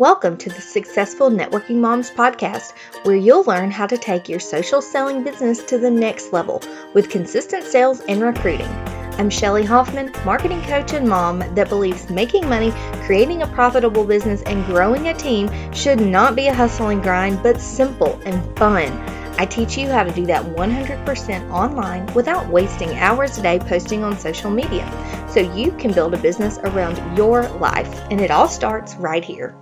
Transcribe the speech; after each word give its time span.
Welcome 0.00 0.38
to 0.38 0.48
the 0.48 0.62
Successful 0.62 1.28
Networking 1.30 1.76
Moms 1.76 2.10
podcast, 2.10 2.72
where 3.02 3.16
you'll 3.16 3.42
learn 3.42 3.70
how 3.70 3.86
to 3.86 3.98
take 3.98 4.30
your 4.30 4.40
social 4.40 4.80
selling 4.80 5.22
business 5.22 5.62
to 5.64 5.76
the 5.76 5.90
next 5.90 6.32
level 6.32 6.62
with 6.94 7.10
consistent 7.10 7.64
sales 7.64 8.00
and 8.08 8.22
recruiting. 8.22 8.70
I'm 9.18 9.28
Shelly 9.28 9.62
Hoffman, 9.62 10.10
marketing 10.24 10.62
coach 10.62 10.94
and 10.94 11.06
mom 11.06 11.40
that 11.54 11.68
believes 11.68 12.08
making 12.08 12.48
money, 12.48 12.72
creating 13.04 13.42
a 13.42 13.46
profitable 13.48 14.06
business, 14.06 14.40
and 14.44 14.64
growing 14.64 15.08
a 15.08 15.12
team 15.12 15.50
should 15.70 16.00
not 16.00 16.34
be 16.34 16.46
a 16.46 16.54
hustle 16.54 16.88
and 16.88 17.02
grind, 17.02 17.42
but 17.42 17.60
simple 17.60 18.18
and 18.24 18.58
fun. 18.58 18.90
I 19.38 19.44
teach 19.44 19.76
you 19.76 19.86
how 19.90 20.04
to 20.04 20.12
do 20.12 20.24
that 20.24 20.42
100% 20.42 21.50
online 21.50 22.06
without 22.14 22.48
wasting 22.48 22.96
hours 22.96 23.36
a 23.36 23.42
day 23.42 23.58
posting 23.58 24.02
on 24.02 24.18
social 24.18 24.50
media 24.50 24.90
so 25.28 25.40
you 25.40 25.72
can 25.72 25.92
build 25.92 26.14
a 26.14 26.22
business 26.22 26.56
around 26.64 27.18
your 27.18 27.46
life. 27.58 28.00
And 28.10 28.22
it 28.22 28.30
all 28.30 28.48
starts 28.48 28.94
right 28.94 29.22
here. 29.22 29.54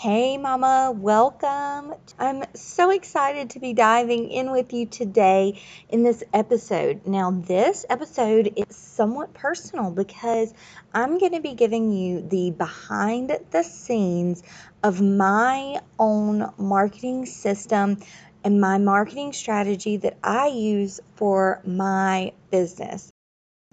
Hey, 0.00 0.38
Mama, 0.38 0.94
welcome. 0.96 1.94
I'm 2.18 2.44
so 2.54 2.88
excited 2.88 3.50
to 3.50 3.60
be 3.60 3.74
diving 3.74 4.30
in 4.30 4.50
with 4.50 4.72
you 4.72 4.86
today 4.86 5.60
in 5.90 6.04
this 6.04 6.24
episode. 6.32 7.06
Now, 7.06 7.32
this 7.32 7.84
episode 7.90 8.50
is 8.56 8.74
somewhat 8.74 9.34
personal 9.34 9.90
because 9.90 10.54
I'm 10.94 11.18
going 11.18 11.32
to 11.32 11.42
be 11.42 11.52
giving 11.52 11.92
you 11.92 12.22
the 12.22 12.50
behind 12.50 13.38
the 13.50 13.62
scenes 13.62 14.42
of 14.82 15.02
my 15.02 15.82
own 15.98 16.50
marketing 16.56 17.26
system 17.26 17.98
and 18.42 18.58
my 18.58 18.78
marketing 18.78 19.34
strategy 19.34 19.98
that 19.98 20.16
I 20.24 20.46
use 20.46 21.00
for 21.16 21.60
my 21.66 22.32
business. 22.50 23.09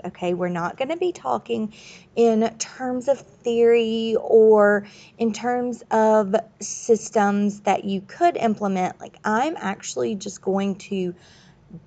Okay, 0.07 0.33
we're 0.33 0.49
not 0.49 0.77
going 0.77 0.89
to 0.89 0.97
be 0.97 1.11
talking 1.11 1.73
in 2.15 2.49
terms 2.57 3.07
of 3.07 3.19
theory 3.19 4.15
or 4.19 4.87
in 5.17 5.33
terms 5.33 5.83
of 5.91 6.35
systems 6.59 7.61
that 7.61 7.85
you 7.85 8.01
could 8.01 8.37
implement. 8.37 8.99
Like, 8.99 9.17
I'm 9.23 9.55
actually 9.57 10.15
just 10.15 10.41
going 10.41 10.75
to 10.75 11.13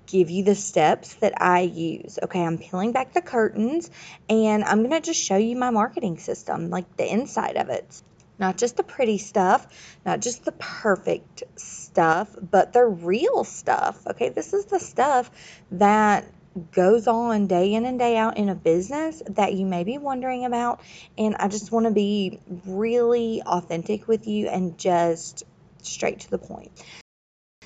give 0.05 0.29
you 0.29 0.43
the 0.43 0.55
steps 0.55 1.15
that 1.15 1.41
I 1.41 1.61
use. 1.61 2.19
Okay, 2.21 2.43
I'm 2.43 2.57
peeling 2.57 2.91
back 2.91 3.13
the 3.13 3.21
curtains 3.21 3.89
and 4.29 4.63
I'm 4.63 4.79
going 4.79 4.91
to 4.91 5.01
just 5.01 5.19
show 5.21 5.37
you 5.37 5.55
my 5.55 5.71
marketing 5.71 6.17
system, 6.17 6.69
like 6.69 6.97
the 6.97 7.11
inside 7.11 7.57
of 7.57 7.69
it. 7.69 8.01
Not 8.37 8.57
just 8.57 8.77
the 8.77 8.83
pretty 8.83 9.19
stuff, 9.19 9.67
not 10.05 10.19
just 10.19 10.45
the 10.45 10.51
perfect 10.53 11.43
stuff, 11.57 12.35
but 12.41 12.73
the 12.73 12.83
real 12.83 13.43
stuff. 13.43 14.05
Okay, 14.07 14.29
this 14.29 14.53
is 14.53 14.65
the 14.65 14.79
stuff 14.79 15.29
that 15.71 16.25
goes 16.71 17.07
on 17.07 17.47
day 17.47 17.73
in 17.73 17.85
and 17.85 17.97
day 17.97 18.17
out 18.17 18.37
in 18.37 18.49
a 18.49 18.55
business 18.55 19.21
that 19.29 19.53
you 19.53 19.65
may 19.65 19.83
be 19.83 19.97
wondering 19.97 20.45
about. 20.45 20.81
And 21.17 21.35
I 21.35 21.47
just 21.47 21.71
want 21.71 21.85
to 21.85 21.91
be 21.91 22.39
really 22.65 23.41
authentic 23.41 24.07
with 24.07 24.27
you 24.27 24.47
and 24.47 24.77
just 24.77 25.43
straight 25.81 26.21
to 26.21 26.29
the 26.29 26.37
point. 26.37 26.71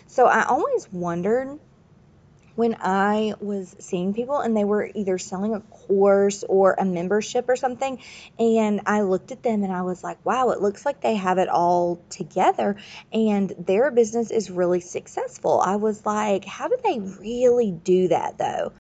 So 0.08 0.28
I 0.28 0.44
always 0.44 0.92
wondered 0.92 1.60
when 2.56 2.76
I 2.80 3.34
was 3.40 3.76
seeing 3.80 4.14
people 4.14 4.40
and 4.40 4.56
they 4.56 4.64
were 4.64 4.90
either 4.94 5.18
selling 5.18 5.54
a 5.54 5.60
course 5.60 6.44
or 6.48 6.74
a 6.74 6.86
membership 6.86 7.50
or 7.50 7.56
something. 7.56 8.00
And 8.40 8.82
I 8.86 9.02
looked 9.02 9.32
at 9.32 9.44
them 9.44 9.64
and 9.64 9.74
I 9.74 9.82
was 9.82 10.04
like, 10.04 10.26
wow, 10.26 10.50
it 10.50 10.62
looks 10.62 10.86
like 10.86 11.02
they 11.02 11.16
have 11.16 11.38
it 11.38 11.50
all 11.50 12.02
together 12.10 12.78
and 13.12 13.54
their 13.60 13.92
business 13.92 14.32
is 14.32 14.50
really 14.50 14.80
successful. 14.82 15.60
I 15.60 15.76
was 15.76 16.06
like, 16.06 16.46
how 16.46 16.68
do 16.68 16.78
they 16.84 17.00
really 17.00 17.72
do 17.72 18.08
that 18.10 18.38
though? 18.38 18.72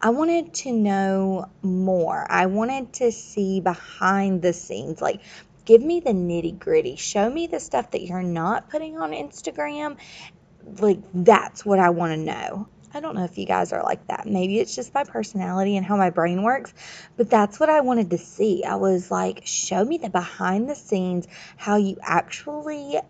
I 0.00 0.10
wanted 0.10 0.54
to 0.54 0.72
know 0.72 1.50
more. 1.62 2.26
I 2.28 2.46
wanted 2.46 2.92
to 2.94 3.12
see 3.12 3.60
behind 3.60 4.42
the 4.42 4.52
scenes. 4.52 5.00
Like, 5.00 5.20
give 5.64 5.82
me 5.82 6.00
the 6.00 6.10
nitty 6.10 6.58
gritty. 6.58 6.96
Show 6.96 7.28
me 7.28 7.46
the 7.46 7.60
stuff 7.60 7.90
that 7.92 8.02
you're 8.02 8.22
not 8.22 8.70
putting 8.70 8.98
on 8.98 9.12
Instagram. 9.12 9.96
Like, 10.78 11.00
that's 11.12 11.64
what 11.64 11.78
I 11.78 11.90
want 11.90 12.12
to 12.12 12.16
know. 12.16 12.68
I 12.94 13.00
don't 13.00 13.16
know 13.16 13.24
if 13.24 13.36
you 13.38 13.44
guys 13.44 13.72
are 13.72 13.82
like 13.82 14.06
that. 14.06 14.26
Maybe 14.26 14.60
it's 14.60 14.74
just 14.74 14.94
my 14.94 15.02
personality 15.02 15.76
and 15.76 15.84
how 15.84 15.96
my 15.96 16.10
brain 16.10 16.44
works, 16.44 16.72
but 17.16 17.28
that's 17.28 17.58
what 17.58 17.68
I 17.68 17.80
wanted 17.80 18.10
to 18.10 18.18
see. 18.18 18.62
I 18.62 18.76
was 18.76 19.10
like, 19.10 19.42
show 19.44 19.84
me 19.84 19.98
the 19.98 20.10
behind 20.10 20.70
the 20.70 20.76
scenes, 20.76 21.26
how 21.56 21.76
you 21.76 21.98
actually 22.00 23.00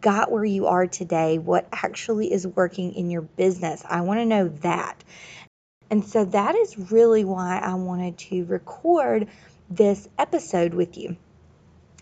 got 0.00 0.30
where 0.30 0.44
you 0.44 0.66
are 0.66 0.86
today, 0.86 1.38
what 1.38 1.66
actually 1.72 2.30
is 2.30 2.46
working 2.46 2.92
in 2.92 3.10
your 3.10 3.22
business. 3.22 3.82
I 3.88 4.02
want 4.02 4.20
to 4.20 4.26
know 4.26 4.48
that. 4.60 5.02
And 5.90 6.04
so 6.04 6.26
that 6.26 6.54
is 6.54 6.92
really 6.92 7.24
why 7.24 7.58
I 7.58 7.74
wanted 7.74 8.18
to 8.18 8.44
record 8.44 9.28
this 9.70 10.06
episode 10.18 10.74
with 10.74 10.98
you 10.98 11.16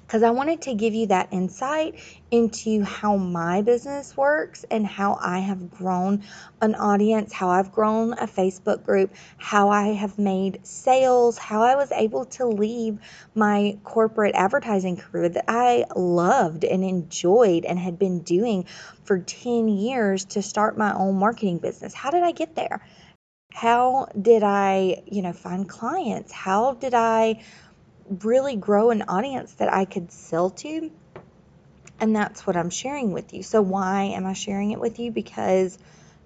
because 0.09 0.23
I 0.23 0.31
wanted 0.31 0.63
to 0.63 0.73
give 0.73 0.95
you 0.95 1.09
that 1.09 1.29
insight 1.33 2.01
into 2.31 2.83
how 2.83 3.19
my 3.19 3.61
business 3.61 4.17
works 4.17 4.65
and 4.71 4.87
how 4.87 5.19
I 5.21 5.41
have 5.41 5.71
grown 5.71 6.25
an 6.63 6.75
audience, 6.77 7.31
how 7.31 7.51
I've 7.51 7.73
grown 7.73 8.15
a 8.15 8.27
Facebook 8.27 8.87
group, 8.87 9.15
how 9.37 9.69
I 9.69 9.89
have 9.89 10.19
made 10.19 10.67
sales, 10.67 11.37
how 11.37 11.63
I 11.63 11.77
was 11.77 11.93
able 11.93 12.25
to 12.25 12.47
leave 12.47 12.99
my 13.35 13.77
corporate 13.85 14.35
advertising 14.35 14.97
career 14.97 15.29
that 15.29 15.45
I 15.47 15.85
loved 15.95 16.65
and 16.65 16.83
enjoyed 16.83 17.67
and 17.67 17.79
had 17.79 17.99
been 17.99 18.21
doing 18.21 18.65
for 19.05 19.19
10 19.19 19.69
years 19.69 20.25
to 20.25 20.41
start 20.41 20.79
my 20.79 20.95
own 20.95 21.17
marketing 21.17 21.59
business. 21.59 21.93
How 21.93 22.11
did 22.11 22.23
I 22.23 22.33
get 22.33 22.57
there? 22.57 22.81
How 23.53 24.09
did 24.21 24.43
I, 24.43 25.03
you 25.05 25.21
know, 25.21 25.33
find 25.35 25.69
clients? 25.69 26.33
How 26.33 26.75
did 26.75 26.95
I 26.95 27.43
really 28.23 28.57
grow 28.57 28.91
an 28.91 29.03
audience 29.03 29.53
that 29.55 29.73
I 29.73 29.85
could 29.85 30.11
sell 30.13 30.51
to. 30.51 30.91
And 32.01 32.15
that's 32.15 32.47
what 32.47 32.57
I'm 32.57 32.71
sharing 32.71 33.13
with 33.13 33.35
you. 33.35 33.43
So, 33.43 33.61
why 33.61 34.05
am 34.05 34.27
I 34.27 34.33
sharing 34.33 34.71
it 34.71 34.81
with 34.81 34.99
you? 34.99 35.11
Because 35.11 35.77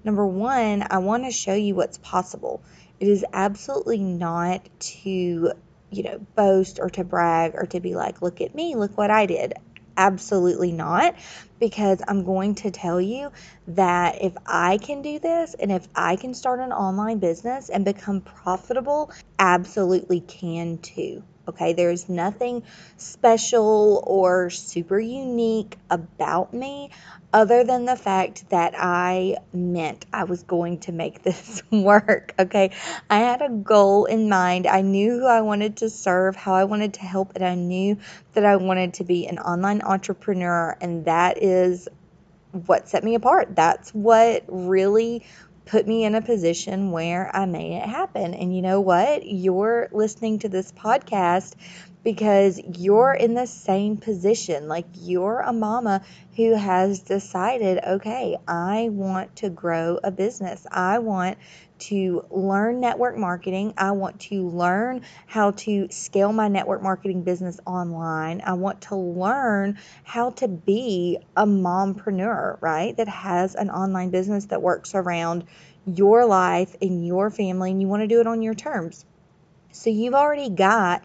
number 0.04 0.26
one, 0.26 0.86
I 0.90 0.98
want 0.98 1.24
to 1.24 1.30
show 1.30 1.54
you 1.54 1.74
what's 1.74 1.98
possible. 1.98 2.62
It 3.00 3.08
is 3.08 3.24
absolutely 3.32 3.98
not 3.98 4.68
to, 4.80 5.52
you 5.90 6.02
know, 6.02 6.18
boast 6.34 6.78
or 6.80 6.90
to 6.90 7.04
brag 7.04 7.52
or 7.54 7.66
to 7.66 7.80
be 7.80 7.94
like, 7.94 8.22
look 8.22 8.40
at 8.40 8.54
me, 8.54 8.76
look 8.76 8.96
what 8.96 9.10
I 9.10 9.26
did. 9.26 9.54
Absolutely 9.96 10.72
not, 10.72 11.16
because 11.58 12.00
I'm 12.06 12.24
going 12.24 12.54
to 12.56 12.70
tell 12.70 13.00
you 13.00 13.30
that 13.68 14.22
if 14.22 14.32
I 14.46 14.78
can 14.78 15.02
do 15.02 15.18
this 15.18 15.54
and 15.54 15.70
if 15.70 15.86
I 15.94 16.16
can 16.16 16.34
start 16.34 16.60
an 16.60 16.72
online 16.72 17.18
business 17.18 17.68
and 17.68 17.84
become 17.84 18.20
profitable, 18.20 19.10
absolutely 19.38 20.20
can 20.20 20.78
too. 20.78 21.22
Okay, 21.48 21.72
there's 21.72 22.08
nothing 22.08 22.62
special 22.96 24.02
or 24.06 24.48
super 24.48 25.00
unique 25.00 25.76
about 25.90 26.54
me 26.54 26.90
other 27.32 27.64
than 27.64 27.84
the 27.84 27.96
fact 27.96 28.48
that 28.50 28.74
I 28.76 29.38
meant 29.52 30.06
I 30.12 30.24
was 30.24 30.44
going 30.44 30.78
to 30.80 30.92
make 30.92 31.22
this 31.24 31.62
work. 31.70 32.34
Okay, 32.38 32.70
I 33.10 33.18
had 33.18 33.42
a 33.42 33.48
goal 33.48 34.04
in 34.04 34.28
mind. 34.28 34.66
I 34.66 34.82
knew 34.82 35.18
who 35.18 35.26
I 35.26 35.40
wanted 35.40 35.78
to 35.78 35.90
serve, 35.90 36.36
how 36.36 36.54
I 36.54 36.64
wanted 36.64 36.94
to 36.94 37.00
help, 37.00 37.32
and 37.34 37.44
I 37.44 37.54
knew 37.54 37.98
that 38.34 38.44
I 38.44 38.56
wanted 38.56 38.94
to 38.94 39.04
be 39.04 39.26
an 39.26 39.38
online 39.38 39.82
entrepreneur, 39.82 40.76
and 40.80 41.06
that 41.06 41.42
is 41.42 41.88
what 42.66 42.88
set 42.88 43.02
me 43.02 43.14
apart. 43.14 43.56
That's 43.56 43.92
what 43.92 44.44
really 44.46 45.24
put 45.64 45.86
me 45.86 46.04
in 46.04 46.14
a 46.14 46.22
position 46.22 46.90
where 46.90 47.34
I 47.34 47.46
made 47.46 47.76
it 47.76 47.88
happen. 47.88 48.34
And 48.34 48.54
you 48.54 48.62
know 48.62 48.80
what? 48.80 49.26
You're 49.26 49.88
listening 49.92 50.40
to 50.40 50.48
this 50.48 50.72
podcast 50.72 51.54
because 52.04 52.60
you're 52.78 53.12
in 53.12 53.34
the 53.34 53.46
same 53.46 53.96
position. 53.96 54.68
Like 54.68 54.86
you're 54.94 55.38
a 55.38 55.52
mama 55.52 56.02
who 56.36 56.54
has 56.54 57.00
decided, 57.00 57.78
okay, 57.84 58.36
I 58.48 58.88
want 58.90 59.36
to 59.36 59.50
grow 59.50 59.98
a 60.02 60.10
business. 60.10 60.66
I 60.70 60.98
want 60.98 61.38
to 61.88 62.24
learn 62.30 62.80
network 62.80 63.16
marketing. 63.16 63.74
I 63.76 63.92
want 63.92 64.20
to 64.22 64.48
learn 64.48 65.02
how 65.26 65.52
to 65.52 65.88
scale 65.90 66.32
my 66.32 66.48
network 66.48 66.82
marketing 66.82 67.22
business 67.22 67.60
online. 67.66 68.42
I 68.44 68.54
want 68.54 68.82
to 68.82 68.96
learn 68.96 69.78
how 70.04 70.30
to 70.30 70.48
be 70.48 71.18
a 71.36 71.46
mompreneur, 71.46 72.60
right? 72.60 72.96
That 72.96 73.08
has 73.08 73.54
an 73.54 73.70
online 73.70 74.10
business 74.10 74.46
that 74.46 74.62
works 74.62 74.94
around 74.94 75.44
your 75.86 76.26
life 76.26 76.76
and 76.80 77.06
your 77.06 77.30
family, 77.30 77.70
and 77.70 77.80
you 77.80 77.88
want 77.88 78.02
to 78.02 78.06
do 78.08 78.20
it 78.20 78.26
on 78.26 78.42
your 78.42 78.54
terms. 78.54 79.04
So 79.72 79.90
you've 79.90 80.14
already 80.14 80.50
got 80.50 81.02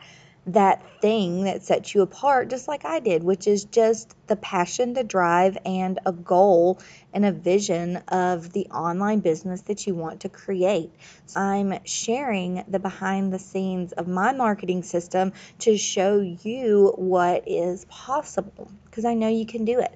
that 0.47 0.81
thing 1.01 1.43
that 1.43 1.63
sets 1.63 1.93
you 1.93 2.01
apart, 2.01 2.49
just 2.49 2.67
like 2.67 2.85
I 2.85 2.99
did, 3.01 3.21
which 3.21 3.47
is 3.47 3.65
just 3.65 4.15
the 4.27 4.37
passion, 4.37 4.93
the 4.93 5.03
drive, 5.03 5.57
and 5.65 5.99
a 6.05 6.13
goal 6.13 6.79
and 7.17 7.25
a 7.25 7.31
vision 7.31 7.97
of 8.09 8.53
the 8.53 8.67
online 8.67 9.21
business 9.21 9.61
that 9.61 9.87
you 9.87 9.95
want 9.95 10.19
to 10.19 10.29
create. 10.29 10.91
So 11.25 11.39
I'm 11.39 11.79
sharing 11.83 12.63
the 12.67 12.77
behind 12.77 13.33
the 13.33 13.39
scenes 13.39 13.91
of 13.91 14.07
my 14.07 14.33
marketing 14.33 14.83
system 14.83 15.33
to 15.61 15.75
show 15.77 16.19
you 16.19 16.93
what 16.95 17.47
is 17.47 17.85
possible 17.85 18.69
because 18.85 19.03
I 19.03 19.15
know 19.15 19.29
you 19.29 19.47
can 19.47 19.65
do 19.65 19.79
it. 19.79 19.95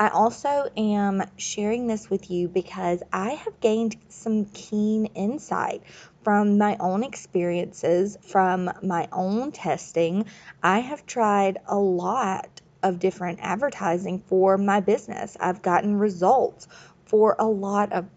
I 0.00 0.08
also 0.08 0.70
am 0.74 1.22
sharing 1.36 1.88
this 1.88 2.08
with 2.08 2.30
you 2.30 2.48
because 2.48 3.02
I 3.12 3.32
have 3.32 3.60
gained 3.60 3.96
some 4.08 4.46
keen 4.46 5.04
insight 5.14 5.82
from 6.24 6.56
my 6.56 6.78
own 6.80 7.04
experiences, 7.04 8.16
from 8.22 8.70
my 8.82 9.08
own 9.12 9.52
testing, 9.52 10.24
I 10.62 10.78
have 10.78 11.04
tried 11.04 11.58
a 11.66 11.76
lot 11.76 12.61
of 12.82 12.98
different 12.98 13.38
advertising 13.42 14.22
for 14.26 14.58
my 14.58 14.80
business. 14.80 15.36
I've 15.38 15.62
gotten 15.62 15.98
results 15.98 16.68
for 17.06 17.36
a 17.38 17.46
lot 17.46 17.92
of 17.92 18.08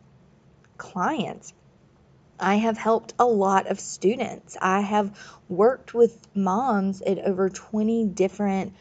clients. 0.77 1.53
I 2.39 2.55
have 2.55 2.77
helped 2.77 3.13
a 3.17 3.25
lot 3.25 3.67
of 3.67 3.79
students. 3.79 4.57
I 4.61 4.81
have 4.81 5.17
worked 5.47 5.93
with 5.93 6.17
moms 6.35 7.01
at 7.01 7.19
over 7.19 7.49
20 7.49 8.05
different 8.07 8.73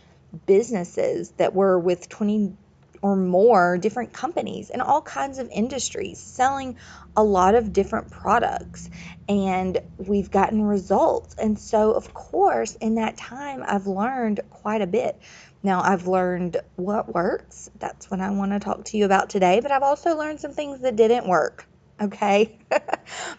businesses 0.47 1.31
that 1.37 1.55
were 1.55 1.79
with 1.79 2.09
20 2.09 2.57
or 3.05 3.17
more 3.17 3.77
different 3.77 4.15
companies 4.15 4.71
in 4.71 4.81
all 4.81 5.03
kinds 5.03 5.39
of 5.39 5.49
industries 5.51 6.19
selling 6.19 6.79
a 7.15 7.23
lot 7.23 7.55
of 7.55 7.71
different 7.71 8.11
products 8.11 8.89
and 9.29 9.79
we've 9.99 10.31
gotten 10.31 10.63
results 10.63 11.35
and 11.35 11.59
so 11.59 11.93
of 11.93 12.15
course 12.15 12.75
in 12.77 12.95
that 12.95 13.19
time 13.19 13.63
I've 13.67 13.87
learned 13.87 14.41
quite 14.49 14.81
a 14.81 14.87
bit 14.87 15.21
now 15.65 15.83
I've 15.83 16.07
learned 16.07 16.59
what 16.77 17.13
works. 17.13 17.69
That's 17.81 18.09
what 18.11 18.21
I 18.21 18.31
want 18.31 18.53
to 18.53 18.61
talk 18.61 18.85
to 18.87 18.97
you 18.97 19.05
about 19.05 19.31
today 19.31 19.61
but 19.61 19.73
I've 19.73 19.83
also 19.83 20.17
learned 20.17 20.41
some 20.41 20.53
things 20.53 20.81
that 20.81 20.95
didn't 20.95 21.27
work 21.27 21.67
okay? 22.01 22.59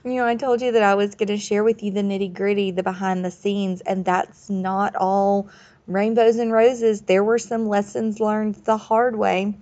You 0.04 0.16
know 0.16 0.26
I 0.26 0.36
told 0.36 0.62
you 0.62 0.74
that 0.74 0.84
I 0.84 0.94
was 0.96 1.16
going 1.16 1.30
to 1.30 1.38
share 1.38 1.64
with 1.64 1.82
you 1.82 1.92
the 1.92 2.02
nitty 2.02 2.34
gritty 2.34 2.72
the 2.72 2.84
behind 2.84 3.26
the 3.26 3.32
scenes 3.32 3.82
and 3.82 4.06
that's 4.06 4.50
not 4.50 4.96
all 4.96 5.50
rainbows 5.88 6.38
and 6.38 6.52
roses, 6.52 7.02
there 7.02 7.24
were 7.24 7.40
some 7.40 7.68
lessons 7.68 8.20
learned 8.20 8.56
the 8.56 8.78
hard 8.78 9.16
way. 9.16 9.56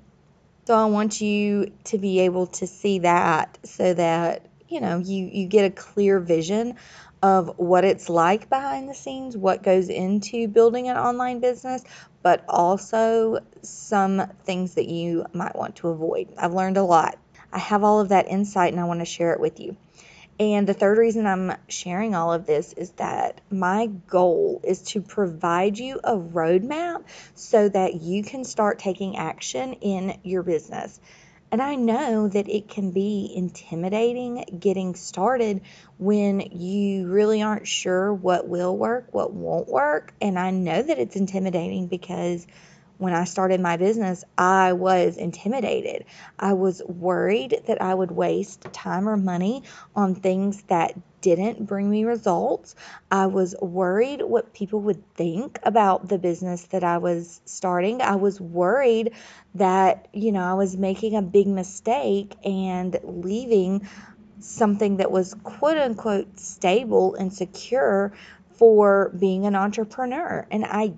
So 0.66 0.76
I 0.76 0.86
want 0.86 1.20
you 1.22 1.74
to 1.86 1.98
be 1.98 2.22
able 2.22 2.48
to 2.48 2.68
see 2.68 3.00
that 3.00 3.58
so 3.64 3.94
that, 3.94 4.48
you 4.70 4.80
know, 4.80 4.98
you, 5.00 5.30
you 5.32 5.48
get 5.48 5.66
a 5.66 5.70
clear 5.70 6.20
vision 6.20 6.76
of 7.22 7.58
what 7.58 7.86
it's 7.86 8.10
like 8.10 8.50
behind 8.50 8.90
the 8.90 8.94
scenes, 8.94 9.36
what 9.36 9.64
goes 9.64 9.90
into 9.90 10.48
building 10.48 10.90
an 10.90 10.98
online 10.98 11.40
business, 11.40 11.84
but 12.24 12.44
also 12.48 13.40
some 13.62 14.26
things 14.46 14.76
that 14.76 14.88
you 14.88 15.26
might 15.34 15.56
want 15.56 15.76
to 15.78 15.90
avoid. 15.90 16.30
I've 16.38 16.54
learned 16.54 16.78
a 16.78 16.84
lot. 16.84 17.18
I 17.52 17.60
have 17.60 17.84
all 17.84 18.00
of 18.00 18.10
that 18.10 18.28
insight 18.28 18.74
and 18.74 18.82
I 18.82 18.86
want 18.86 19.02
to 19.02 19.06
share 19.06 19.34
it 19.34 19.40
with 19.40 19.60
you. 19.60 19.78
And 20.40 20.68
the 20.68 20.74
third 20.74 20.98
reason 20.98 21.28
I'm 21.28 21.54
sharing 21.68 22.16
all 22.16 22.34
of 22.34 22.48
this 22.48 22.74
is 22.74 22.90
that 22.92 23.40
my 23.52 23.86
goal 23.86 24.62
is 24.64 24.82
to 24.84 25.02
provide 25.02 25.78
you 25.78 26.00
a 26.04 26.18
roadmap 26.18 27.04
so 27.36 27.70
that 27.70 28.02
you 28.02 28.24
can 28.24 28.44
start 28.44 28.80
taking 28.80 29.16
action 29.16 29.74
in 29.74 30.18
your 30.24 30.42
business. 30.42 31.00
And 31.54 31.62
I 31.62 31.76
know 31.76 32.28
that 32.30 32.50
it 32.50 32.68
can 32.68 32.90
be 32.90 33.32
intimidating 33.36 34.44
getting 34.60 34.96
started 34.96 35.62
when 36.00 36.40
you 36.40 37.08
really 37.08 37.44
aren't 37.44 37.68
sure 37.68 38.12
what 38.12 38.48
will 38.48 38.76
work, 38.76 39.10
what 39.12 39.34
won't 39.34 39.68
work. 39.68 40.16
And 40.20 40.40
I 40.40 40.50
know 40.50 40.82
that 40.82 40.98
it's 40.98 41.16
intimidating 41.16 41.86
because 41.86 42.48
when 43.04 43.14
I 43.14 43.26
started 43.26 43.60
my 43.60 43.76
business, 43.76 44.24
I 44.38 44.72
was 44.72 45.18
intimidated. 45.18 46.06
I 46.40 46.54
was 46.54 46.82
worried 46.88 47.62
that 47.68 47.82
I 47.82 47.94
would 47.94 48.12
waste 48.12 48.62
time 48.72 49.10
or 49.10 49.18
money 49.18 49.64
on 49.94 50.16
things 50.16 50.64
that 50.64 50.98
didn't 51.20 51.66
bring 51.66 51.90
me 51.90 52.06
results. 52.06 52.76
I 53.12 53.28
was 53.28 53.56
worried 53.62 54.22
what 54.22 54.54
people 54.54 54.80
would 54.82 55.04
think 55.16 55.60
about 55.64 56.08
the 56.08 56.18
business 56.18 56.64
that 56.68 56.86
I 56.86 56.98
was 56.98 57.42
starting. 57.44 58.02
I 58.02 58.16
was 58.16 58.40
worried 58.40 59.12
that, 59.56 60.08
you 60.14 60.32
know, 60.32 60.44
I 60.44 60.54
was 60.54 60.78
making 60.78 61.18
a 61.18 61.22
big 61.22 61.48
mistake 61.48 62.36
and 62.46 62.98
leaving 63.04 63.86
something 64.40 64.98
that 64.98 65.12
was 65.12 65.34
quote 65.44 65.78
unquote 65.78 66.40
stable 66.40 67.16
and 67.16 67.34
secure 67.34 68.14
for 68.56 69.12
being 69.20 69.46
an 69.46 69.56
entrepreneur. 69.56 70.48
And 70.52 70.64
I 70.64 70.94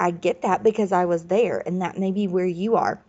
I 0.00 0.10
get 0.10 0.42
that 0.42 0.62
because 0.62 0.92
I 0.92 1.04
was 1.04 1.24
there, 1.26 1.62
and 1.64 1.82
that 1.82 1.98
may 1.98 2.10
be 2.10 2.26
where 2.26 2.46
you 2.46 2.76
are. 2.76 3.02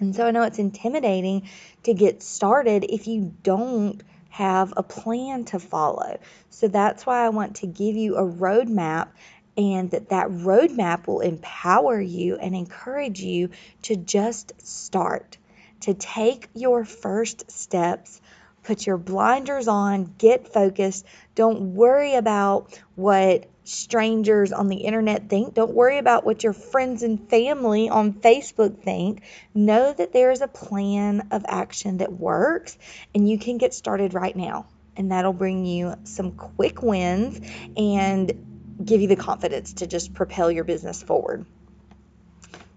And 0.00 0.14
so 0.14 0.26
I 0.26 0.32
know 0.32 0.42
it's 0.42 0.58
intimidating 0.58 1.48
to 1.84 1.94
get 1.94 2.22
started 2.22 2.84
if 2.88 3.06
you 3.06 3.34
don't 3.42 4.02
have 4.30 4.74
a 4.76 4.82
plan 4.82 5.44
to 5.46 5.58
follow. 5.58 6.18
So 6.50 6.68
that's 6.68 7.06
why 7.06 7.24
I 7.24 7.28
want 7.30 7.56
to 7.56 7.66
give 7.66 7.96
you 7.96 8.16
a 8.16 8.22
roadmap 8.22 9.08
and 9.56 9.90
that 9.92 10.10
that 10.10 10.28
roadmap 10.28 11.06
will 11.06 11.20
empower 11.20 12.00
you 12.00 12.36
and 12.36 12.54
encourage 12.54 13.20
you 13.20 13.50
to 13.82 13.96
just 13.96 14.52
start, 14.64 15.36
to 15.80 15.94
take 15.94 16.48
your 16.54 16.84
first 16.84 17.50
steps, 17.50 18.20
put 18.68 18.86
your 18.86 18.98
blinders 18.98 19.66
on, 19.66 20.14
get 20.18 20.52
focused. 20.52 21.06
Don't 21.34 21.74
worry 21.74 22.16
about 22.16 22.78
what 22.96 23.46
strangers 23.64 24.52
on 24.52 24.68
the 24.68 24.76
internet 24.76 25.30
think. 25.30 25.54
Don't 25.54 25.72
worry 25.72 25.96
about 25.96 26.26
what 26.26 26.44
your 26.44 26.52
friends 26.52 27.02
and 27.02 27.30
family 27.30 27.88
on 27.88 28.12
Facebook 28.12 28.82
think. 28.82 29.22
Know 29.54 29.94
that 29.94 30.12
there 30.12 30.30
is 30.30 30.42
a 30.42 30.48
plan 30.48 31.28
of 31.30 31.46
action 31.48 31.96
that 31.98 32.12
works 32.12 32.76
and 33.14 33.26
you 33.26 33.38
can 33.38 33.56
get 33.56 33.72
started 33.72 34.12
right 34.12 34.36
now. 34.36 34.66
And 34.98 35.12
that'll 35.12 35.32
bring 35.32 35.64
you 35.64 35.94
some 36.04 36.32
quick 36.32 36.82
wins 36.82 37.40
and 37.74 38.76
give 38.84 39.00
you 39.00 39.08
the 39.08 39.16
confidence 39.16 39.72
to 39.74 39.86
just 39.86 40.12
propel 40.12 40.52
your 40.52 40.64
business 40.64 41.02
forward. 41.02 41.46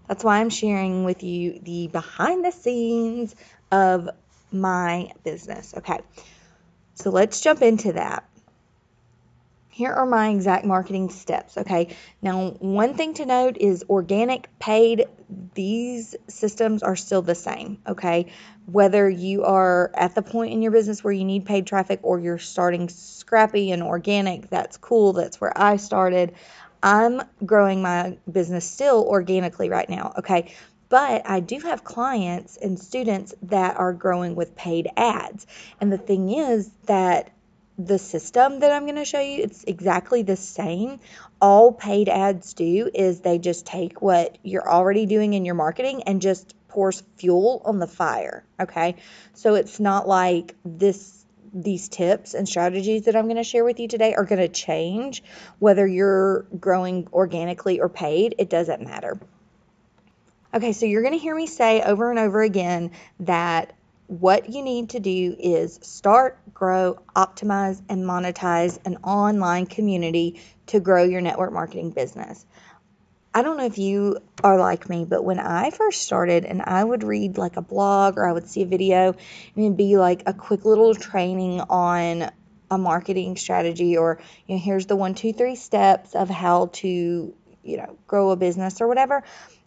That's 0.08 0.24
why 0.24 0.40
I'm 0.40 0.50
sharing 0.50 1.04
with 1.04 1.22
you 1.22 1.60
the 1.62 1.88
behind 1.88 2.46
the 2.46 2.50
scenes 2.50 3.34
of 3.70 4.08
my 4.52 5.12
business. 5.24 5.74
Okay, 5.76 6.00
so 6.94 7.10
let's 7.10 7.40
jump 7.40 7.62
into 7.62 7.92
that 7.92 8.24
here 9.72 9.90
are 9.90 10.04
my 10.04 10.28
exact 10.28 10.66
marketing 10.66 11.08
steps. 11.08 11.56
Okay. 11.56 11.96
Now, 12.20 12.50
one 12.60 12.92
thing 12.92 13.14
to 13.14 13.26
note 13.26 13.56
is 13.56 13.82
organic, 13.88 14.58
paid, 14.58 15.06
these 15.54 16.14
systems 16.28 16.82
are 16.82 16.94
still 16.94 17.22
the 17.22 17.34
same. 17.34 17.78
Okay. 17.88 18.26
Whether 18.66 19.08
you 19.08 19.44
are 19.44 19.90
at 19.94 20.14
the 20.14 20.20
point 20.20 20.52
in 20.52 20.60
your 20.60 20.72
business 20.72 21.02
where 21.02 21.12
you 21.12 21.24
need 21.24 21.46
paid 21.46 21.66
traffic 21.66 22.00
or 22.02 22.20
you're 22.20 22.38
starting 22.38 22.90
scrappy 22.90 23.70
and 23.70 23.82
organic, 23.82 24.50
that's 24.50 24.76
cool. 24.76 25.14
That's 25.14 25.40
where 25.40 25.56
I 25.56 25.78
started. 25.78 26.34
I'm 26.82 27.22
growing 27.44 27.80
my 27.80 28.18
business 28.30 28.70
still 28.70 29.04
organically 29.08 29.70
right 29.70 29.88
now. 29.88 30.12
Okay. 30.18 30.52
But 30.92 31.22
I 31.24 31.40
do 31.40 31.58
have 31.60 31.84
clients 31.84 32.58
and 32.58 32.78
students 32.78 33.34
that 33.44 33.78
are 33.78 33.94
growing 33.94 34.34
with 34.34 34.54
paid 34.54 34.90
ads. 34.94 35.46
And 35.80 35.90
the 35.90 35.96
thing 35.96 36.30
is 36.30 36.70
that 36.84 37.30
the 37.78 37.98
system 37.98 38.60
that 38.60 38.70
I'm 38.70 38.82
going 38.82 38.96
to 38.96 39.06
show 39.06 39.18
you, 39.18 39.42
it's 39.42 39.64
exactly 39.64 40.20
the 40.20 40.36
same. 40.36 41.00
All 41.40 41.72
paid 41.72 42.10
ads 42.10 42.52
do 42.52 42.90
is 42.92 43.20
they 43.20 43.38
just 43.38 43.64
take 43.64 44.02
what 44.02 44.36
you're 44.42 44.70
already 44.70 45.06
doing 45.06 45.32
in 45.32 45.46
your 45.46 45.54
marketing 45.54 46.02
and 46.02 46.20
just 46.20 46.54
pours 46.68 47.02
fuel 47.16 47.62
on 47.64 47.78
the 47.78 47.86
fire. 47.86 48.44
Okay. 48.60 48.96
So 49.32 49.54
it's 49.54 49.80
not 49.80 50.06
like 50.06 50.54
this 50.62 51.24
these 51.54 51.88
tips 51.88 52.34
and 52.34 52.46
strategies 52.46 53.06
that 53.06 53.16
I'm 53.16 53.24
going 53.24 53.36
to 53.36 53.44
share 53.44 53.64
with 53.64 53.80
you 53.80 53.88
today 53.88 54.14
are 54.14 54.24
going 54.24 54.42
to 54.42 54.48
change 54.48 55.22
whether 55.58 55.86
you're 55.86 56.42
growing 56.60 57.08
organically 57.14 57.80
or 57.80 57.88
paid. 57.88 58.34
It 58.36 58.50
doesn't 58.50 58.82
matter. 58.82 59.18
Okay, 60.54 60.72
so 60.72 60.84
you're 60.84 61.00
going 61.00 61.14
to 61.14 61.18
hear 61.18 61.34
me 61.34 61.46
say 61.46 61.80
over 61.80 62.10
and 62.10 62.18
over 62.18 62.42
again 62.42 62.90
that 63.20 63.72
what 64.06 64.50
you 64.50 64.62
need 64.62 64.90
to 64.90 65.00
do 65.00 65.34
is 65.38 65.78
start, 65.80 66.38
grow, 66.52 66.98
optimize, 67.16 67.80
and 67.88 68.04
monetize 68.04 68.78
an 68.84 68.98
online 69.02 69.64
community 69.64 70.42
to 70.66 70.78
grow 70.78 71.04
your 71.04 71.22
network 71.22 71.54
marketing 71.54 71.90
business. 71.90 72.44
I 73.32 73.40
don't 73.40 73.56
know 73.56 73.64
if 73.64 73.78
you 73.78 74.18
are 74.44 74.58
like 74.58 74.90
me, 74.90 75.06
but 75.06 75.24
when 75.24 75.38
I 75.38 75.70
first 75.70 76.02
started 76.02 76.44
and 76.44 76.60
I 76.60 76.84
would 76.84 77.02
read 77.02 77.38
like 77.38 77.56
a 77.56 77.62
blog 77.62 78.18
or 78.18 78.28
I 78.28 78.32
would 78.32 78.46
see 78.46 78.60
a 78.60 78.66
video 78.66 79.14
and 79.56 79.64
it'd 79.64 79.78
be 79.78 79.96
like 79.96 80.24
a 80.26 80.34
quick 80.34 80.66
little 80.66 80.94
training 80.94 81.62
on 81.62 82.30
a 82.70 82.76
marketing 82.76 83.36
strategy 83.36 83.96
or 83.96 84.18
you 84.46 84.56
know 84.56 84.60
here's 84.60 84.84
the 84.84 84.96
one 84.96 85.14
two 85.14 85.32
three 85.32 85.56
steps 85.56 86.14
of 86.14 86.28
how 86.28 86.66
to 86.72 87.34
you 87.62 87.76
know 87.76 87.96
grow 88.06 88.30
a 88.30 88.36
business 88.36 88.80
or 88.82 88.88
whatever 88.88 89.22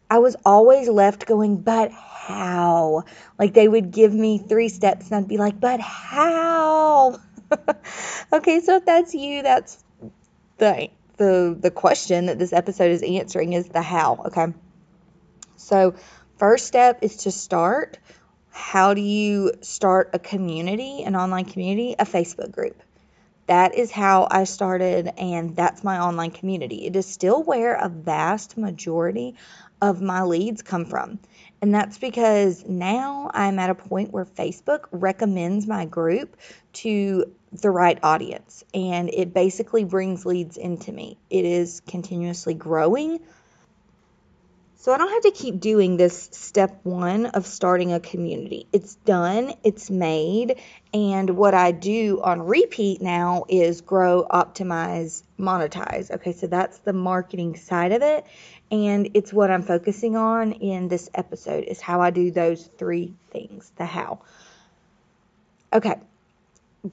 I 0.09 0.19
was 0.19 0.35
always 0.45 0.87
left 0.87 1.25
going, 1.25 1.57
but 1.57 1.91
how? 1.91 3.03
Like 3.39 3.53
they 3.53 3.67
would 3.67 3.91
give 3.91 4.13
me 4.13 4.37
three 4.37 4.69
steps 4.69 5.11
and 5.11 5.15
I'd 5.15 5.27
be 5.27 5.37
like, 5.37 5.59
but 5.59 5.79
how? 5.79 7.19
okay, 8.33 8.59
so 8.59 8.77
if 8.77 8.85
that's 8.85 9.13
you, 9.13 9.43
that's 9.43 9.83
the 10.57 10.89
the 11.17 11.57
the 11.59 11.71
question 11.71 12.25
that 12.25 12.39
this 12.39 12.53
episode 12.53 12.91
is 12.91 13.01
answering 13.01 13.53
is 13.53 13.67
the 13.69 13.81
how, 13.81 14.21
okay? 14.25 14.47
So, 15.55 15.95
first 16.37 16.67
step 16.67 16.99
is 17.01 17.17
to 17.17 17.31
start. 17.31 17.97
How 18.51 18.93
do 18.93 19.01
you 19.01 19.51
start 19.61 20.11
a 20.13 20.19
community, 20.19 21.03
an 21.03 21.15
online 21.15 21.45
community, 21.45 21.95
a 21.99 22.05
Facebook 22.05 22.51
group? 22.51 22.81
That 23.47 23.75
is 23.75 23.91
how 23.91 24.27
I 24.31 24.45
started, 24.45 25.11
and 25.17 25.55
that's 25.55 25.83
my 25.83 25.99
online 25.99 26.31
community. 26.31 26.87
It 26.87 26.95
is 26.95 27.05
still 27.05 27.43
where 27.43 27.75
a 27.75 27.89
vast 27.89 28.57
majority 28.57 29.35
of 29.81 30.01
my 30.01 30.23
leads 30.23 30.61
come 30.61 30.85
from. 30.85 31.19
And 31.61 31.73
that's 31.73 31.97
because 31.97 32.65
now 32.65 33.31
I'm 33.33 33.59
at 33.59 33.69
a 33.69 33.75
point 33.75 34.11
where 34.11 34.25
Facebook 34.25 34.85
recommends 34.91 35.67
my 35.67 35.85
group 35.85 36.37
to 36.73 37.25
the 37.51 37.69
right 37.69 37.97
audience 38.03 38.63
and 38.73 39.09
it 39.13 39.33
basically 39.33 39.83
brings 39.83 40.25
leads 40.25 40.57
into 40.57 40.91
me. 40.91 41.17
It 41.29 41.45
is 41.45 41.81
continuously 41.81 42.53
growing. 42.53 43.19
So 44.85 44.93
I 44.93 44.99
don't 44.99 45.09
have 45.09 45.23
to 45.23 45.31
keep 45.31 45.59
doing 45.59 45.97
this 45.97 46.29
step 46.31 46.81
one 46.83 47.25
of 47.25 47.47
starting 47.47 47.91
a 47.91 47.99
community. 47.99 48.67
It's 48.71 48.93
done, 48.93 49.55
it's 49.63 49.89
made, 49.89 50.61
and 50.93 51.27
what 51.31 51.55
I 51.55 51.71
do 51.71 52.21
on 52.23 52.43
repeat 52.43 53.01
now 53.01 53.45
is 53.49 53.81
grow, 53.81 54.27
optimize, 54.29 55.23
monetize. 55.39 56.11
Okay, 56.11 56.33
so 56.33 56.45
that's 56.45 56.77
the 56.77 56.93
marketing 56.93 57.55
side 57.55 57.93
of 57.93 58.03
it, 58.03 58.27
and 58.69 59.09
it's 59.15 59.33
what 59.33 59.49
I'm 59.49 59.63
focusing 59.63 60.15
on 60.17 60.51
in 60.51 60.87
this 60.87 61.09
episode 61.15 61.63
is 61.63 61.81
how 61.81 62.01
I 62.01 62.11
do 62.11 62.29
those 62.29 62.69
three 62.77 63.15
things, 63.31 63.71
the 63.77 63.87
how. 63.87 64.19
Okay, 65.73 65.95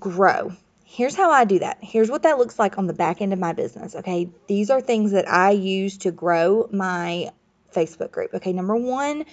grow. 0.00 0.52
Here's 0.86 1.14
how 1.14 1.30
I 1.30 1.44
do 1.44 1.58
that. 1.58 1.76
Here's 1.82 2.10
what 2.10 2.22
that 2.22 2.38
looks 2.38 2.58
like 2.58 2.78
on 2.78 2.86
the 2.86 2.94
back 2.94 3.20
end 3.20 3.34
of 3.34 3.38
my 3.38 3.52
business. 3.52 3.94
Okay, 3.96 4.30
these 4.46 4.70
are 4.70 4.80
things 4.80 5.12
that 5.12 5.30
I 5.30 5.50
use 5.50 5.98
to 5.98 6.10
grow 6.10 6.70
my 6.72 7.32
Facebook 7.72 8.10
group. 8.10 8.34
Okay, 8.34 8.52
number 8.52 8.76
one, 8.76 9.24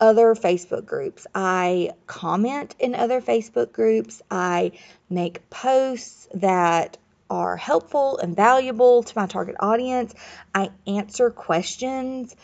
other 0.00 0.34
Facebook 0.34 0.86
groups. 0.86 1.26
I 1.34 1.90
comment 2.06 2.74
in 2.78 2.94
other 2.94 3.20
Facebook 3.20 3.72
groups. 3.72 4.22
I 4.30 4.72
make 5.08 5.48
posts 5.50 6.28
that 6.34 6.96
are 7.28 7.56
helpful 7.56 8.18
and 8.18 8.34
valuable 8.34 9.02
to 9.02 9.12
my 9.16 9.26
target 9.26 9.56
audience. 9.60 10.14
I 10.54 10.70
answer 10.86 11.30
questions. 11.30 12.34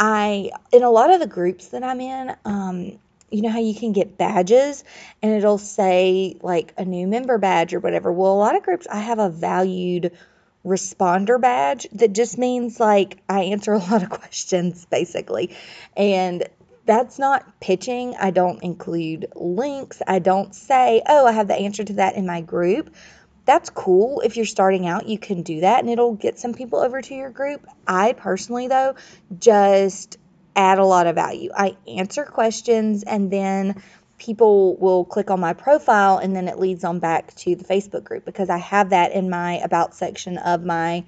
I 0.00 0.50
in 0.72 0.82
a 0.82 0.90
lot 0.90 1.12
of 1.12 1.20
the 1.20 1.26
groups 1.26 1.68
that 1.68 1.82
I'm 1.82 2.00
in, 2.00 2.34
um, 2.44 2.98
you 3.30 3.42
know 3.42 3.50
how 3.50 3.60
you 3.60 3.74
can 3.74 3.92
get 3.92 4.16
badges 4.16 4.84
and 5.20 5.32
it'll 5.32 5.58
say 5.58 6.36
like 6.40 6.72
a 6.78 6.84
new 6.84 7.06
member 7.06 7.38
badge 7.38 7.74
or 7.74 7.80
whatever. 7.80 8.12
Well, 8.12 8.32
a 8.32 8.34
lot 8.34 8.56
of 8.56 8.62
groups 8.62 8.86
I 8.90 9.00
have 9.00 9.18
a 9.18 9.28
valued 9.28 10.12
responder 10.64 11.40
badge 11.40 11.86
that 11.92 12.12
just 12.12 12.38
means 12.38 12.80
like 12.80 13.18
I 13.28 13.44
answer 13.44 13.72
a 13.72 13.78
lot 13.78 14.02
of 14.02 14.10
questions 14.20 14.86
basically. 14.86 15.56
And 15.96 16.48
that's 16.86 17.18
not 17.18 17.60
pitching. 17.60 18.14
I 18.18 18.30
don't 18.30 18.62
include 18.62 19.28
links. 19.34 20.02
I 20.06 20.18
don't 20.18 20.54
say, 20.54 21.02
oh, 21.06 21.26
I 21.26 21.32
have 21.32 21.48
the 21.48 21.54
answer 21.54 21.84
to 21.84 21.94
that 21.94 22.16
in 22.16 22.26
my 22.26 22.40
group. 22.42 22.94
That's 23.46 23.70
cool. 23.70 24.20
If 24.20 24.36
you're 24.36 24.46
starting 24.46 24.86
out, 24.86 25.06
you 25.06 25.18
can 25.18 25.42
do 25.42 25.60
that 25.60 25.80
and 25.80 25.90
it'll 25.90 26.14
get 26.14 26.38
some 26.38 26.54
people 26.54 26.78
over 26.78 27.00
to 27.00 27.14
your 27.14 27.30
group. 27.30 27.66
I 27.86 28.12
personally, 28.12 28.68
though, 28.68 28.94
just 29.38 30.18
add 30.56 30.78
a 30.78 30.84
lot 30.84 31.06
of 31.06 31.14
value. 31.14 31.50
I 31.54 31.76
answer 31.86 32.24
questions 32.24 33.02
and 33.02 33.30
then 33.30 33.82
people 34.24 34.76
will 34.76 35.04
click 35.04 35.30
on 35.30 35.38
my 35.38 35.52
profile 35.52 36.16
and 36.16 36.34
then 36.34 36.48
it 36.48 36.58
leads 36.58 36.82
on 36.82 36.98
back 36.98 37.34
to 37.34 37.54
the 37.54 37.64
Facebook 37.64 38.04
group 38.04 38.24
because 38.24 38.48
I 38.48 38.56
have 38.56 38.90
that 38.90 39.12
in 39.12 39.28
my 39.28 39.58
about 39.58 39.94
section 39.94 40.38
of 40.38 40.64
my 40.64 41.04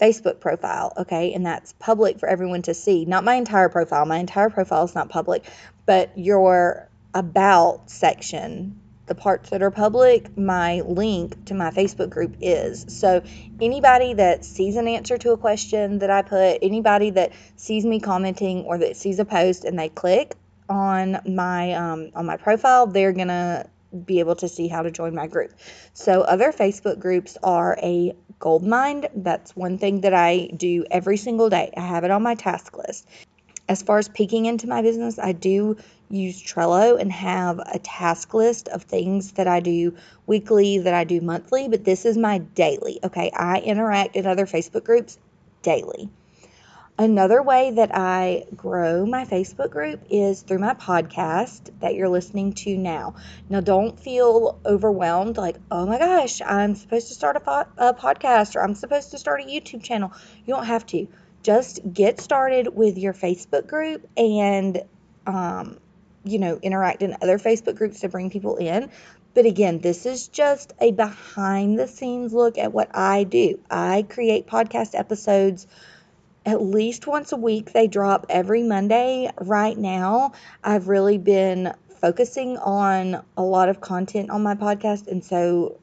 Facebook 0.00 0.38
profile, 0.38 0.92
okay? 0.96 1.34
And 1.34 1.44
that's 1.44 1.72
public 1.74 2.20
for 2.20 2.28
everyone 2.28 2.62
to 2.62 2.74
see. 2.74 3.04
Not 3.04 3.24
my 3.24 3.34
entire 3.34 3.68
profile. 3.68 4.06
My 4.06 4.18
entire 4.18 4.50
profile 4.50 4.84
is 4.84 4.94
not 4.94 5.08
public, 5.08 5.44
but 5.84 6.16
your 6.16 6.88
about 7.12 7.90
section, 7.90 8.80
the 9.06 9.16
parts 9.16 9.50
that 9.50 9.62
are 9.62 9.72
public, 9.72 10.38
my 10.38 10.80
link 10.82 11.46
to 11.46 11.54
my 11.54 11.70
Facebook 11.72 12.08
group 12.08 12.36
is. 12.40 12.86
So 12.88 13.22
anybody 13.60 14.14
that 14.14 14.44
sees 14.44 14.76
an 14.76 14.86
answer 14.86 15.18
to 15.18 15.32
a 15.32 15.36
question 15.36 15.98
that 15.98 16.10
I 16.10 16.22
put, 16.22 16.58
anybody 16.62 17.10
that 17.10 17.32
sees 17.56 17.84
me 17.84 17.98
commenting 17.98 18.62
or 18.62 18.78
that 18.78 18.96
sees 18.96 19.18
a 19.18 19.24
post 19.24 19.64
and 19.64 19.76
they 19.76 19.88
click, 19.88 20.36
on 20.70 21.20
my 21.26 21.72
um, 21.74 22.10
on 22.14 22.24
my 22.24 22.36
profile, 22.36 22.86
they're 22.86 23.12
gonna 23.12 23.68
be 24.04 24.20
able 24.20 24.36
to 24.36 24.48
see 24.48 24.68
how 24.68 24.82
to 24.82 24.90
join 24.90 25.14
my 25.14 25.26
group. 25.26 25.52
So 25.92 26.22
other 26.22 26.52
Facebook 26.52 27.00
groups 27.00 27.36
are 27.42 27.76
a 27.82 28.14
gold 28.38 28.64
mine. 28.64 29.06
That's 29.14 29.54
one 29.56 29.78
thing 29.78 30.02
that 30.02 30.14
I 30.14 30.48
do 30.56 30.84
every 30.90 31.16
single 31.16 31.50
day. 31.50 31.72
I 31.76 31.80
have 31.80 32.04
it 32.04 32.12
on 32.12 32.22
my 32.22 32.36
task 32.36 32.78
list. 32.78 33.06
As 33.68 33.82
far 33.82 33.98
as 33.98 34.08
peeking 34.08 34.46
into 34.46 34.68
my 34.68 34.82
business, 34.82 35.18
I 35.18 35.32
do 35.32 35.76
use 36.08 36.42
Trello 36.42 37.00
and 37.00 37.10
have 37.12 37.58
a 37.58 37.78
task 37.78 38.32
list 38.34 38.68
of 38.68 38.82
things 38.82 39.32
that 39.32 39.46
I 39.46 39.60
do 39.60 39.96
weekly, 40.26 40.78
that 40.78 40.94
I 40.94 41.04
do 41.04 41.20
monthly, 41.20 41.68
but 41.68 41.84
this 41.84 42.04
is 42.04 42.16
my 42.16 42.38
daily. 42.38 42.98
Okay, 43.02 43.30
I 43.34 43.58
interact 43.58 44.16
in 44.16 44.26
other 44.26 44.46
Facebook 44.46 44.84
groups 44.84 45.18
daily. 45.62 46.10
Another 47.00 47.42
way 47.42 47.70
that 47.70 47.92
I 47.94 48.44
grow 48.54 49.06
my 49.06 49.24
Facebook 49.24 49.70
group 49.70 50.02
is 50.10 50.42
through 50.42 50.58
my 50.58 50.74
podcast 50.74 51.70
that 51.80 51.94
you're 51.94 52.10
listening 52.10 52.52
to 52.52 52.76
now. 52.76 53.14
Now, 53.48 53.60
don't 53.62 53.98
feel 53.98 54.60
overwhelmed 54.66 55.38
like, 55.38 55.56
oh 55.70 55.86
my 55.86 55.98
gosh, 55.98 56.42
I'm 56.44 56.74
supposed 56.74 57.08
to 57.08 57.14
start 57.14 57.36
a, 57.36 57.40
po- 57.40 57.64
a 57.78 57.94
podcast 57.94 58.54
or 58.54 58.62
I'm 58.62 58.74
supposed 58.74 59.12
to 59.12 59.18
start 59.18 59.40
a 59.40 59.44
YouTube 59.44 59.82
channel. 59.82 60.12
You 60.44 60.52
don't 60.52 60.66
have 60.66 60.84
to. 60.88 61.08
Just 61.42 61.80
get 61.90 62.20
started 62.20 62.68
with 62.76 62.98
your 62.98 63.14
Facebook 63.14 63.66
group 63.66 64.06
and, 64.18 64.82
um, 65.26 65.78
you 66.22 66.38
know, 66.38 66.58
interact 66.60 67.00
in 67.00 67.16
other 67.22 67.38
Facebook 67.38 67.76
groups 67.76 68.00
to 68.00 68.10
bring 68.10 68.28
people 68.28 68.56
in. 68.56 68.90
But 69.32 69.46
again, 69.46 69.78
this 69.78 70.04
is 70.04 70.28
just 70.28 70.74
a 70.78 70.92
behind 70.92 71.78
the 71.78 71.88
scenes 71.88 72.34
look 72.34 72.58
at 72.58 72.74
what 72.74 72.90
I 72.94 73.24
do. 73.24 73.58
I 73.70 74.04
create 74.06 74.48
podcast 74.48 74.94
episodes 74.94 75.66
at 76.46 76.62
least 76.62 77.06
once 77.06 77.32
a 77.32 77.36
week. 77.36 77.72
They 77.72 77.86
drop 77.86 78.26
every 78.28 78.62
Monday. 78.62 79.30
Right 79.40 79.76
now, 79.76 80.32
I've 80.62 80.88
really 80.88 81.18
been 81.18 81.74
focusing 82.00 82.56
on 82.56 83.22
a 83.36 83.42
lot 83.42 83.68
of 83.68 83.80
content 83.80 84.30
on 84.30 84.42
my 84.42 84.54
podcast, 84.54 85.06
and 85.06 85.24
so 85.24 85.78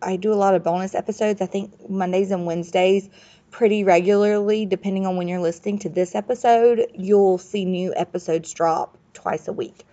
I 0.00 0.16
do 0.16 0.32
a 0.32 0.34
lot 0.36 0.54
of 0.54 0.62
bonus 0.62 0.94
episodes. 0.94 1.40
I 1.40 1.46
think 1.46 1.90
Mondays 1.90 2.30
and 2.30 2.46
Wednesdays 2.46 3.08
pretty 3.50 3.84
regularly, 3.84 4.66
depending 4.66 5.06
on 5.06 5.16
when 5.16 5.28
you're 5.28 5.40
listening 5.40 5.78
to 5.80 5.88
this 5.88 6.14
episode, 6.14 6.86
you'll 6.94 7.38
see 7.38 7.64
new 7.64 7.94
episodes 7.94 8.52
drop 8.52 8.96
twice 9.14 9.48
a 9.48 9.52
week. 9.52 9.84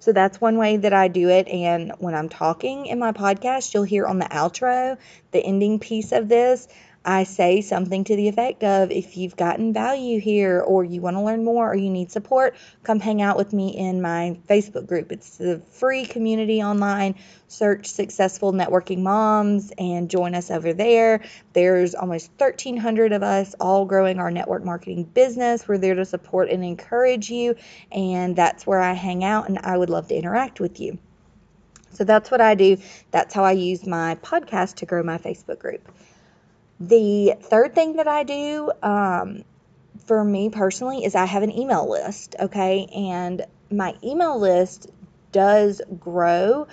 So 0.00 0.12
that's 0.12 0.40
one 0.40 0.58
way 0.58 0.76
that 0.76 0.92
I 0.92 1.08
do 1.08 1.28
it. 1.28 1.48
And 1.48 1.92
when 1.98 2.14
I'm 2.14 2.28
talking 2.28 2.86
in 2.86 2.98
my 2.98 3.12
podcast, 3.12 3.74
you'll 3.74 3.82
hear 3.82 4.06
on 4.06 4.18
the 4.18 4.26
outro, 4.26 4.96
the 5.32 5.40
ending 5.40 5.80
piece 5.80 6.12
of 6.12 6.28
this, 6.28 6.68
I 7.08 7.24
say 7.24 7.62
something 7.62 8.04
to 8.04 8.16
the 8.16 8.28
effect 8.28 8.62
of 8.62 8.90
if 8.90 9.16
you've 9.16 9.34
gotten 9.34 9.72
value 9.72 10.20
here 10.20 10.60
or 10.60 10.84
you 10.84 11.00
want 11.00 11.16
to 11.16 11.22
learn 11.22 11.42
more 11.42 11.72
or 11.72 11.74
you 11.74 11.88
need 11.88 12.10
support, 12.10 12.54
come 12.82 13.00
hang 13.00 13.22
out 13.22 13.38
with 13.38 13.54
me 13.54 13.74
in 13.74 14.02
my 14.02 14.38
Facebook 14.46 14.86
group. 14.86 15.10
It's 15.10 15.40
a 15.40 15.58
free 15.70 16.04
community 16.04 16.62
online. 16.62 17.14
Search 17.46 17.86
Successful 17.86 18.52
Networking 18.52 18.98
Moms 18.98 19.72
and 19.78 20.10
join 20.10 20.34
us 20.34 20.50
over 20.50 20.74
there. 20.74 21.24
There's 21.54 21.94
almost 21.94 22.30
1,300 22.36 23.14
of 23.14 23.22
us 23.22 23.54
all 23.58 23.86
growing 23.86 24.18
our 24.18 24.30
network 24.30 24.62
marketing 24.62 25.04
business. 25.04 25.66
We're 25.66 25.78
there 25.78 25.94
to 25.94 26.04
support 26.04 26.50
and 26.50 26.62
encourage 26.62 27.30
you, 27.30 27.56
and 27.90 28.36
that's 28.36 28.66
where 28.66 28.80
I 28.80 28.92
hang 28.92 29.24
out, 29.24 29.48
and 29.48 29.60
I 29.60 29.78
would 29.78 29.88
love 29.88 30.08
to 30.08 30.14
interact 30.14 30.60
with 30.60 30.78
you. 30.78 30.98
So 31.92 32.04
that's 32.04 32.30
what 32.30 32.42
I 32.42 32.54
do. 32.54 32.76
That's 33.12 33.32
how 33.32 33.44
I 33.44 33.52
use 33.52 33.86
my 33.86 34.16
podcast 34.16 34.74
to 34.76 34.86
grow 34.86 35.02
my 35.02 35.16
Facebook 35.16 35.58
group. 35.58 35.90
The 36.80 37.34
third 37.40 37.74
thing 37.74 37.96
that 37.96 38.06
I 38.06 38.22
do 38.22 38.70
um, 38.82 39.44
for 40.06 40.22
me 40.22 40.48
personally 40.50 41.04
is 41.04 41.14
I 41.14 41.24
have 41.24 41.42
an 41.42 41.56
email 41.56 41.88
list, 41.88 42.36
okay? 42.38 42.86
And 42.94 43.44
my 43.70 43.94
email 44.02 44.38
list 44.38 44.90
does 45.32 45.82
grow 45.98 46.68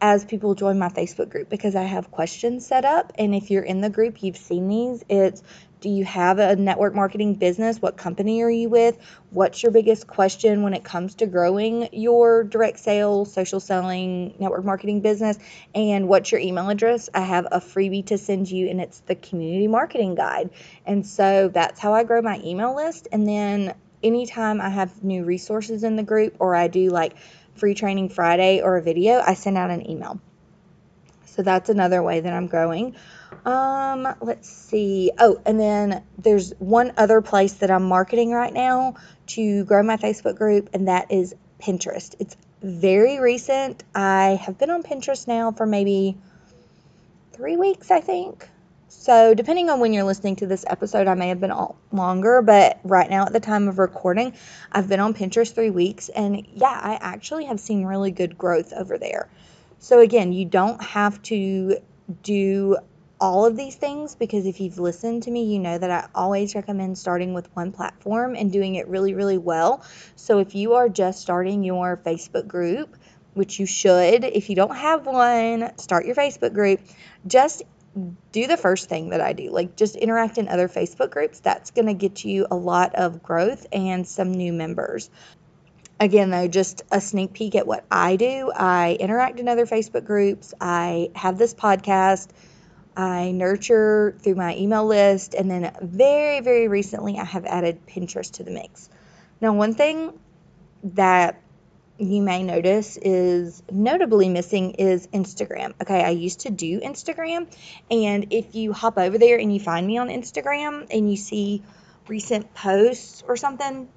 as 0.00 0.24
people 0.24 0.54
join 0.54 0.78
my 0.78 0.88
Facebook 0.88 1.30
group 1.30 1.48
because 1.48 1.74
I 1.74 1.82
have 1.82 2.10
questions 2.10 2.66
set 2.66 2.84
up. 2.84 3.12
And 3.18 3.34
if 3.34 3.50
you're 3.50 3.62
in 3.62 3.80
the 3.80 3.90
group, 3.90 4.22
you've 4.22 4.36
seen 4.36 4.68
these. 4.68 5.04
It's 5.08 5.42
do 5.84 5.90
you 5.90 6.06
have 6.06 6.38
a 6.38 6.56
network 6.56 6.94
marketing 6.94 7.34
business? 7.34 7.76
What 7.76 7.98
company 7.98 8.42
are 8.42 8.48
you 8.48 8.70
with? 8.70 8.96
What's 9.28 9.62
your 9.62 9.70
biggest 9.70 10.06
question 10.06 10.62
when 10.62 10.72
it 10.72 10.82
comes 10.82 11.16
to 11.16 11.26
growing 11.26 11.90
your 11.92 12.42
direct 12.42 12.78
sales, 12.78 13.30
social 13.30 13.60
selling, 13.60 14.34
network 14.38 14.64
marketing 14.64 15.02
business? 15.02 15.38
And 15.74 16.08
what's 16.08 16.32
your 16.32 16.40
email 16.40 16.70
address? 16.70 17.10
I 17.12 17.20
have 17.20 17.48
a 17.52 17.60
freebie 17.60 18.06
to 18.06 18.16
send 18.16 18.50
you, 18.50 18.70
and 18.70 18.80
it's 18.80 19.00
the 19.00 19.14
community 19.14 19.66
marketing 19.66 20.14
guide. 20.14 20.48
And 20.86 21.06
so 21.06 21.50
that's 21.52 21.78
how 21.78 21.92
I 21.92 22.04
grow 22.04 22.22
my 22.22 22.40
email 22.42 22.74
list. 22.74 23.08
And 23.12 23.28
then 23.28 23.74
anytime 24.02 24.62
I 24.62 24.70
have 24.70 25.04
new 25.04 25.22
resources 25.22 25.84
in 25.84 25.96
the 25.96 26.02
group 26.02 26.36
or 26.38 26.56
I 26.56 26.68
do 26.68 26.88
like 26.88 27.12
free 27.56 27.74
training 27.74 28.08
Friday 28.08 28.62
or 28.62 28.78
a 28.78 28.82
video, 28.82 29.20
I 29.20 29.34
send 29.34 29.58
out 29.58 29.68
an 29.68 29.90
email. 29.90 30.18
So 31.26 31.42
that's 31.42 31.68
another 31.68 32.02
way 32.02 32.20
that 32.20 32.32
I'm 32.32 32.46
growing. 32.46 32.96
Um, 33.44 34.08
let's 34.20 34.48
see. 34.48 35.10
Oh, 35.18 35.40
and 35.44 35.58
then 35.60 36.02
there's 36.18 36.52
one 36.58 36.92
other 36.96 37.20
place 37.20 37.54
that 37.54 37.70
I'm 37.70 37.84
marketing 37.84 38.32
right 38.32 38.52
now 38.52 38.94
to 39.28 39.64
grow 39.64 39.82
my 39.82 39.96
Facebook 39.96 40.36
group, 40.36 40.70
and 40.72 40.88
that 40.88 41.10
is 41.10 41.34
Pinterest. 41.60 42.14
It's 42.18 42.36
very 42.62 43.20
recent. 43.20 43.84
I 43.94 44.40
have 44.42 44.58
been 44.58 44.70
on 44.70 44.82
Pinterest 44.82 45.28
now 45.28 45.52
for 45.52 45.66
maybe 45.66 46.16
three 47.32 47.56
weeks, 47.56 47.90
I 47.90 48.00
think. 48.00 48.48
So, 48.88 49.34
depending 49.34 49.68
on 49.68 49.80
when 49.80 49.92
you're 49.92 50.04
listening 50.04 50.36
to 50.36 50.46
this 50.46 50.64
episode, 50.66 51.08
I 51.08 51.14
may 51.14 51.28
have 51.28 51.40
been 51.40 51.52
longer, 51.92 52.40
but 52.40 52.80
right 52.84 53.10
now, 53.10 53.26
at 53.26 53.32
the 53.32 53.40
time 53.40 53.68
of 53.68 53.78
recording, 53.78 54.34
I've 54.72 54.88
been 54.88 55.00
on 55.00 55.12
Pinterest 55.12 55.52
three 55.52 55.70
weeks, 55.70 56.08
and 56.08 56.46
yeah, 56.54 56.80
I 56.82 56.98
actually 57.00 57.44
have 57.46 57.60
seen 57.60 57.84
really 57.84 58.12
good 58.12 58.38
growth 58.38 58.72
over 58.72 58.96
there. 58.96 59.28
So, 59.78 60.00
again, 60.00 60.32
you 60.32 60.46
don't 60.46 60.82
have 60.82 61.20
to 61.24 61.78
do 62.22 62.78
all 63.20 63.46
of 63.46 63.56
these 63.56 63.76
things 63.76 64.14
because 64.14 64.46
if 64.46 64.60
you've 64.60 64.78
listened 64.78 65.22
to 65.24 65.30
me, 65.30 65.44
you 65.44 65.58
know 65.58 65.78
that 65.78 65.90
I 65.90 66.08
always 66.14 66.54
recommend 66.54 66.98
starting 66.98 67.32
with 67.32 67.48
one 67.54 67.72
platform 67.72 68.34
and 68.34 68.52
doing 68.52 68.74
it 68.74 68.88
really, 68.88 69.14
really 69.14 69.38
well. 69.38 69.84
So 70.16 70.40
if 70.40 70.54
you 70.54 70.74
are 70.74 70.88
just 70.88 71.20
starting 71.20 71.62
your 71.62 71.96
Facebook 71.96 72.46
group, 72.46 72.96
which 73.34 73.58
you 73.58 73.66
should, 73.66 74.24
if 74.24 74.50
you 74.50 74.56
don't 74.56 74.76
have 74.76 75.06
one, 75.06 75.76
start 75.78 76.06
your 76.06 76.14
Facebook 76.14 76.52
group. 76.52 76.80
Just 77.26 77.62
do 78.32 78.46
the 78.46 78.56
first 78.56 78.88
thing 78.88 79.10
that 79.10 79.20
I 79.20 79.32
do, 79.32 79.50
like 79.50 79.76
just 79.76 79.96
interact 79.96 80.38
in 80.38 80.48
other 80.48 80.68
Facebook 80.68 81.10
groups. 81.10 81.40
That's 81.40 81.70
going 81.70 81.86
to 81.86 81.94
get 81.94 82.24
you 82.24 82.46
a 82.50 82.56
lot 82.56 82.94
of 82.94 83.22
growth 83.22 83.66
and 83.72 84.06
some 84.06 84.32
new 84.32 84.52
members. 84.52 85.10
Again, 86.00 86.30
though, 86.30 86.48
just 86.48 86.82
a 86.90 87.00
sneak 87.00 87.32
peek 87.32 87.54
at 87.54 87.68
what 87.68 87.84
I 87.90 88.16
do. 88.16 88.50
I 88.54 88.96
interact 88.98 89.38
in 89.38 89.48
other 89.48 89.64
Facebook 89.64 90.04
groups. 90.04 90.52
I 90.60 91.10
have 91.14 91.38
this 91.38 91.54
podcast 91.54 92.28
I 92.96 93.32
nurture 93.32 94.14
through 94.20 94.36
my 94.36 94.56
email 94.56 94.86
list, 94.86 95.34
and 95.34 95.50
then 95.50 95.74
very, 95.82 96.40
very 96.40 96.68
recently, 96.68 97.18
I 97.18 97.24
have 97.24 97.44
added 97.44 97.86
Pinterest 97.86 98.32
to 98.34 98.44
the 98.44 98.50
mix. 98.50 98.88
Now, 99.40 99.52
one 99.54 99.74
thing 99.74 100.18
that 100.84 101.40
you 101.98 102.22
may 102.22 102.42
notice 102.42 102.96
is 102.96 103.62
notably 103.70 104.28
missing 104.28 104.72
is 104.72 105.06
Instagram. 105.08 105.74
Okay, 105.80 106.02
I 106.02 106.10
used 106.10 106.40
to 106.40 106.50
do 106.50 106.80
Instagram, 106.80 107.46
and 107.90 108.32
if 108.32 108.54
you 108.54 108.72
hop 108.72 108.98
over 108.98 109.18
there 109.18 109.38
and 109.38 109.52
you 109.52 109.60
find 109.60 109.86
me 109.86 109.98
on 109.98 110.08
Instagram 110.08 110.86
and 110.90 111.10
you 111.10 111.16
see 111.16 111.62
recent 112.08 112.54
posts 112.54 113.22
or 113.26 113.36
something, 113.36 113.88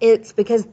it's 0.00 0.32
because 0.32 0.66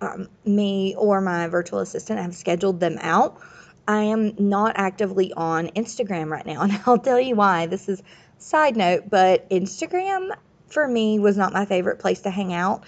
um, 0.00 0.28
me 0.44 0.94
or 0.96 1.20
my 1.20 1.48
virtual 1.48 1.80
assistant 1.80 2.20
have 2.20 2.34
scheduled 2.34 2.80
them 2.80 2.98
out 3.00 3.40
I 3.88 4.02
am 4.02 4.34
not 4.38 4.74
actively 4.76 5.32
on 5.32 5.68
Instagram 5.68 6.30
right 6.30 6.46
now, 6.46 6.62
and 6.62 6.80
I'll 6.86 6.98
tell 6.98 7.18
you 7.18 7.34
why. 7.34 7.66
This 7.66 7.88
is 7.88 8.02
side 8.36 8.76
note, 8.76 9.10
but 9.10 9.48
Instagram 9.50 10.30
for 10.68 10.86
me 10.86 11.18
was 11.18 11.36
not 11.36 11.52
my 11.52 11.64
favorite 11.64 11.98
place 11.98 12.20
to 12.20 12.30
hang 12.30 12.52
out 12.52 12.84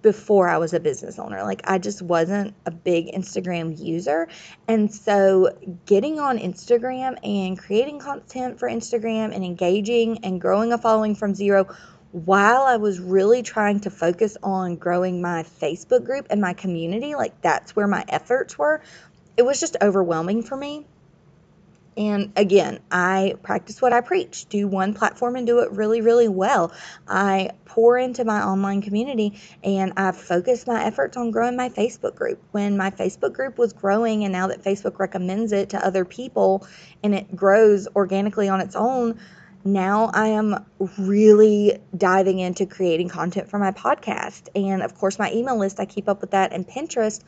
before 0.00 0.48
I 0.48 0.58
was 0.58 0.72
a 0.72 0.80
business 0.80 1.18
owner. 1.18 1.42
Like 1.44 1.60
I 1.64 1.78
just 1.78 2.02
wasn't 2.02 2.54
a 2.66 2.70
big 2.70 3.12
Instagram 3.12 3.78
user. 3.78 4.28
And 4.66 4.92
so 4.92 5.56
getting 5.86 6.18
on 6.18 6.38
Instagram 6.38 7.18
and 7.22 7.58
creating 7.58 8.00
content 8.00 8.58
for 8.58 8.68
Instagram 8.68 9.34
and 9.34 9.44
engaging 9.44 10.24
and 10.24 10.40
growing 10.40 10.72
a 10.72 10.78
following 10.78 11.14
from 11.14 11.34
zero 11.34 11.66
while 12.12 12.62
I 12.62 12.76
was 12.76 13.00
really 13.00 13.42
trying 13.42 13.80
to 13.80 13.90
focus 13.90 14.36
on 14.42 14.76
growing 14.76 15.22
my 15.22 15.44
Facebook 15.44 16.04
group 16.04 16.26
and 16.28 16.42
my 16.42 16.52
community, 16.52 17.14
like 17.14 17.40
that's 17.40 17.74
where 17.74 17.86
my 17.86 18.04
efforts 18.06 18.58
were, 18.58 18.82
it 19.36 19.42
was 19.42 19.60
just 19.60 19.76
overwhelming 19.80 20.42
for 20.42 20.56
me. 20.56 20.86
And 21.96 22.32
again, 22.36 22.80
I 22.90 23.34
practice 23.42 23.82
what 23.82 23.92
I 23.92 24.00
preach. 24.00 24.46
Do 24.48 24.66
one 24.66 24.94
platform 24.94 25.36
and 25.36 25.46
do 25.46 25.58
it 25.60 25.72
really, 25.72 26.00
really 26.00 26.28
well. 26.28 26.72
I 27.06 27.50
pour 27.66 27.98
into 27.98 28.24
my 28.24 28.42
online 28.42 28.80
community 28.80 29.38
and 29.62 29.92
I 29.96 30.12
focus 30.12 30.66
my 30.66 30.84
efforts 30.84 31.18
on 31.18 31.32
growing 31.32 31.56
my 31.56 31.68
Facebook 31.68 32.14
group. 32.14 32.42
When 32.52 32.78
my 32.78 32.90
Facebook 32.90 33.34
group 33.34 33.58
was 33.58 33.74
growing, 33.74 34.24
and 34.24 34.32
now 34.32 34.46
that 34.46 34.64
Facebook 34.64 34.98
recommends 34.98 35.52
it 35.52 35.70
to 35.70 35.84
other 35.84 36.06
people 36.06 36.66
and 37.02 37.14
it 37.14 37.36
grows 37.36 37.88
organically 37.94 38.48
on 38.48 38.60
its 38.60 38.74
own, 38.74 39.20
now 39.64 40.10
I 40.14 40.28
am 40.28 40.64
really 40.98 41.78
diving 41.96 42.38
into 42.38 42.64
creating 42.66 43.10
content 43.10 43.48
for 43.50 43.58
my 43.58 43.70
podcast. 43.70 44.48
And 44.54 44.82
of 44.82 44.94
course, 44.94 45.18
my 45.18 45.30
email 45.30 45.58
list, 45.58 45.78
I 45.78 45.84
keep 45.84 46.08
up 46.08 46.22
with 46.22 46.30
that, 46.30 46.52
and 46.52 46.66
Pinterest 46.66 47.22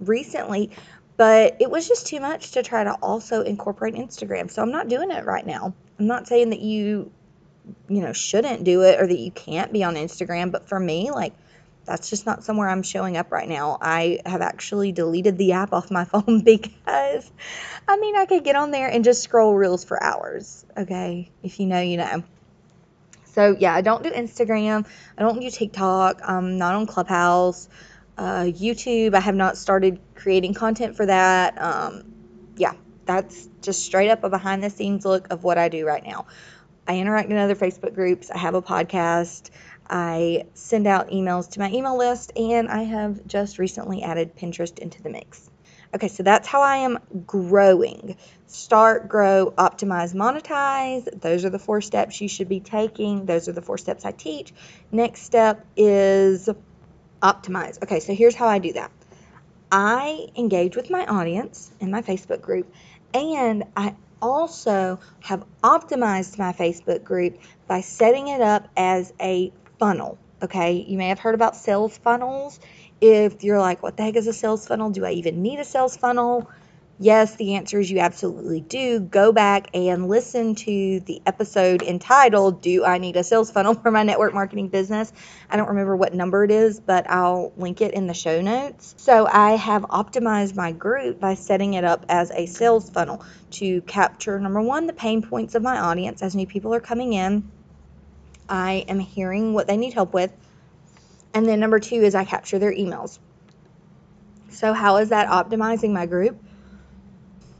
recently 0.00 0.70
but 1.16 1.56
it 1.60 1.70
was 1.70 1.88
just 1.88 2.06
too 2.06 2.20
much 2.20 2.52
to 2.52 2.62
try 2.62 2.84
to 2.84 2.92
also 2.94 3.42
incorporate 3.42 3.94
Instagram. 3.94 4.50
So 4.50 4.62
I'm 4.62 4.70
not 4.70 4.88
doing 4.88 5.10
it 5.10 5.24
right 5.24 5.46
now. 5.46 5.74
I'm 5.98 6.06
not 6.06 6.26
saying 6.26 6.50
that 6.50 6.60
you, 6.60 7.10
you 7.88 8.00
know, 8.00 8.12
shouldn't 8.12 8.64
do 8.64 8.82
it 8.82 9.00
or 9.00 9.06
that 9.06 9.18
you 9.18 9.30
can't 9.30 9.72
be 9.72 9.84
on 9.84 9.94
Instagram, 9.94 10.50
but 10.50 10.68
for 10.68 10.80
me, 10.80 11.10
like, 11.10 11.34
that's 11.84 12.10
just 12.10 12.26
not 12.26 12.44
somewhere 12.44 12.68
I'm 12.68 12.82
showing 12.82 13.16
up 13.16 13.32
right 13.32 13.48
now. 13.48 13.76
I 13.80 14.20
have 14.24 14.40
actually 14.40 14.92
deleted 14.92 15.36
the 15.36 15.52
app 15.52 15.72
off 15.72 15.90
my 15.90 16.04
phone 16.06 16.42
because, 16.42 17.30
I 17.88 17.96
mean, 17.98 18.16
I 18.16 18.26
could 18.26 18.44
get 18.44 18.56
on 18.56 18.70
there 18.70 18.88
and 18.88 19.04
just 19.04 19.22
scroll 19.22 19.54
reels 19.54 19.84
for 19.84 20.02
hours. 20.02 20.64
Okay. 20.76 21.30
If 21.42 21.60
you 21.60 21.66
know, 21.66 21.80
you 21.80 21.96
know. 21.96 22.22
So, 23.26 23.56
yeah, 23.58 23.74
I 23.74 23.80
don't 23.80 24.02
do 24.02 24.10
Instagram. 24.10 24.86
I 25.16 25.22
don't 25.22 25.40
do 25.40 25.50
TikTok. 25.50 26.20
I'm 26.24 26.58
not 26.58 26.74
on 26.74 26.86
Clubhouse 26.86 27.68
uh, 28.22 28.44
YouTube. 28.44 29.14
I 29.14 29.20
have 29.20 29.34
not 29.34 29.56
started 29.56 29.98
creating 30.14 30.54
content 30.54 30.96
for 30.96 31.06
that. 31.06 31.60
Um, 31.60 32.04
yeah, 32.56 32.74
that's 33.04 33.48
just 33.60 33.84
straight 33.84 34.10
up 34.10 34.22
a 34.22 34.30
behind 34.30 34.62
the 34.62 34.70
scenes 34.70 35.04
look 35.04 35.32
of 35.32 35.42
what 35.42 35.58
I 35.58 35.68
do 35.68 35.84
right 35.84 36.04
now. 36.04 36.26
I 36.86 36.98
interact 36.98 37.30
in 37.30 37.36
other 37.36 37.56
Facebook 37.56 37.96
groups. 37.96 38.30
I 38.30 38.38
have 38.38 38.54
a 38.54 38.62
podcast. 38.62 39.50
I 39.90 40.44
send 40.54 40.86
out 40.86 41.08
emails 41.08 41.50
to 41.50 41.58
my 41.58 41.70
email 41.72 41.98
list, 41.98 42.30
and 42.36 42.68
I 42.68 42.84
have 42.84 43.26
just 43.26 43.58
recently 43.58 44.04
added 44.04 44.36
Pinterest 44.36 44.78
into 44.78 45.02
the 45.02 45.10
mix. 45.10 45.50
Okay, 45.92 46.08
so 46.08 46.22
that's 46.22 46.46
how 46.46 46.62
I 46.62 46.76
am 46.76 47.00
growing. 47.26 48.16
Start, 48.46 49.08
grow, 49.08 49.50
optimize, 49.50 50.14
monetize. 50.14 51.08
Those 51.20 51.44
are 51.44 51.50
the 51.50 51.58
four 51.58 51.80
steps 51.80 52.20
you 52.20 52.28
should 52.28 52.48
be 52.48 52.60
taking. 52.60 53.26
Those 53.26 53.48
are 53.48 53.52
the 53.52 53.62
four 53.62 53.78
steps 53.78 54.04
I 54.04 54.12
teach. 54.12 54.54
Next 54.92 55.22
step 55.22 55.66
is 55.76 56.48
optimize. 57.22 57.82
Okay, 57.82 58.00
so 58.00 58.14
here's 58.14 58.34
how 58.34 58.48
I 58.48 58.58
do 58.58 58.72
that. 58.74 58.90
I 59.70 60.28
engage 60.36 60.76
with 60.76 60.90
my 60.90 61.06
audience 61.06 61.70
in 61.80 61.90
my 61.90 62.02
Facebook 62.02 62.42
group, 62.42 62.72
and 63.14 63.64
I 63.76 63.94
also 64.20 65.00
have 65.20 65.44
optimized 65.62 66.38
my 66.38 66.52
Facebook 66.52 67.04
group 67.04 67.38
by 67.66 67.80
setting 67.80 68.28
it 68.28 68.40
up 68.40 68.68
as 68.76 69.12
a 69.20 69.52
funnel. 69.78 70.18
Okay, 70.42 70.84
you 70.86 70.98
may 70.98 71.08
have 71.08 71.18
heard 71.18 71.34
about 71.34 71.56
sales 71.56 71.96
funnels. 71.98 72.60
If 73.00 73.42
you're 73.44 73.58
like, 73.58 73.82
what 73.82 73.96
the 73.96 74.02
heck 74.02 74.16
is 74.16 74.26
a 74.26 74.32
sales 74.32 74.66
funnel? 74.66 74.90
Do 74.90 75.04
I 75.04 75.12
even 75.12 75.42
need 75.42 75.58
a 75.58 75.64
sales 75.64 75.96
funnel? 75.96 76.50
Yes, 76.98 77.36
the 77.36 77.54
answer 77.54 77.80
is 77.80 77.90
you 77.90 77.98
absolutely 77.98 78.60
do. 78.60 79.00
Go 79.00 79.32
back 79.32 79.68
and 79.74 80.08
listen 80.08 80.54
to 80.56 81.00
the 81.00 81.20
episode 81.26 81.82
entitled, 81.82 82.60
Do 82.60 82.84
I 82.84 82.98
Need 82.98 83.16
a 83.16 83.24
Sales 83.24 83.50
Funnel 83.50 83.74
for 83.82 83.90
My 83.90 84.02
Network 84.02 84.34
Marketing 84.34 84.68
Business? 84.68 85.12
I 85.50 85.56
don't 85.56 85.68
remember 85.68 85.96
what 85.96 86.14
number 86.14 86.44
it 86.44 86.50
is, 86.50 86.80
but 86.80 87.08
I'll 87.10 87.52
link 87.56 87.80
it 87.80 87.94
in 87.94 88.06
the 88.06 88.14
show 88.14 88.40
notes. 88.40 88.94
So 88.98 89.26
I 89.26 89.52
have 89.52 89.82
optimized 89.82 90.54
my 90.54 90.72
group 90.72 91.18
by 91.18 91.34
setting 91.34 91.74
it 91.74 91.82
up 91.82 92.04
as 92.08 92.30
a 92.30 92.46
sales 92.46 92.90
funnel 92.90 93.24
to 93.52 93.80
capture 93.82 94.38
number 94.38 94.60
one, 94.60 94.86
the 94.86 94.92
pain 94.92 95.22
points 95.22 95.54
of 95.54 95.62
my 95.62 95.78
audience 95.78 96.22
as 96.22 96.36
new 96.36 96.46
people 96.46 96.74
are 96.74 96.80
coming 96.80 97.14
in. 97.14 97.50
I 98.48 98.84
am 98.86 99.00
hearing 99.00 99.54
what 99.54 99.66
they 99.66 99.76
need 99.76 99.94
help 99.94 100.12
with. 100.12 100.30
And 101.34 101.48
then 101.48 101.58
number 101.58 101.80
two 101.80 101.96
is 101.96 102.14
I 102.14 102.24
capture 102.24 102.58
their 102.58 102.72
emails. 102.72 103.18
So, 104.50 104.74
how 104.74 104.98
is 104.98 105.08
that 105.08 105.28
optimizing 105.28 105.90
my 105.92 106.04
group? 106.04 106.38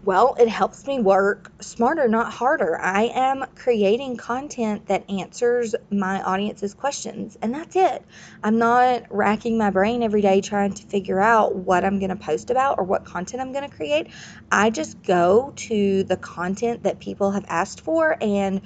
Well, 0.04 0.34
it 0.36 0.48
helps 0.48 0.84
me 0.88 0.98
work 0.98 1.52
smarter, 1.60 2.08
not 2.08 2.32
harder. 2.32 2.76
I 2.80 3.04
am 3.14 3.44
creating 3.54 4.16
content 4.16 4.86
that 4.86 5.08
answers 5.08 5.76
my 5.92 6.20
audience's 6.22 6.74
questions, 6.74 7.38
and 7.40 7.54
that's 7.54 7.76
it. 7.76 8.04
I'm 8.42 8.58
not 8.58 9.04
racking 9.10 9.56
my 9.56 9.70
brain 9.70 10.02
every 10.02 10.20
day 10.20 10.40
trying 10.40 10.72
to 10.72 10.82
figure 10.88 11.20
out 11.20 11.54
what 11.54 11.84
I'm 11.84 12.00
going 12.00 12.08
to 12.10 12.16
post 12.16 12.50
about 12.50 12.78
or 12.78 12.84
what 12.84 13.04
content 13.04 13.42
I'm 13.42 13.52
going 13.52 13.70
to 13.70 13.76
create. 13.76 14.08
I 14.50 14.70
just 14.70 15.00
go 15.04 15.52
to 15.54 16.02
the 16.02 16.16
content 16.16 16.82
that 16.82 16.98
people 16.98 17.30
have 17.30 17.44
asked 17.46 17.82
for, 17.82 18.16
and 18.20 18.60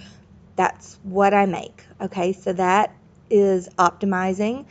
that's 0.57 0.99
what 1.03 1.35
I 1.35 1.45
make. 1.45 1.85
Okay, 2.01 2.33
so 2.33 2.55
that 2.55 2.97
is 3.29 3.69
optimizing. 3.79 4.65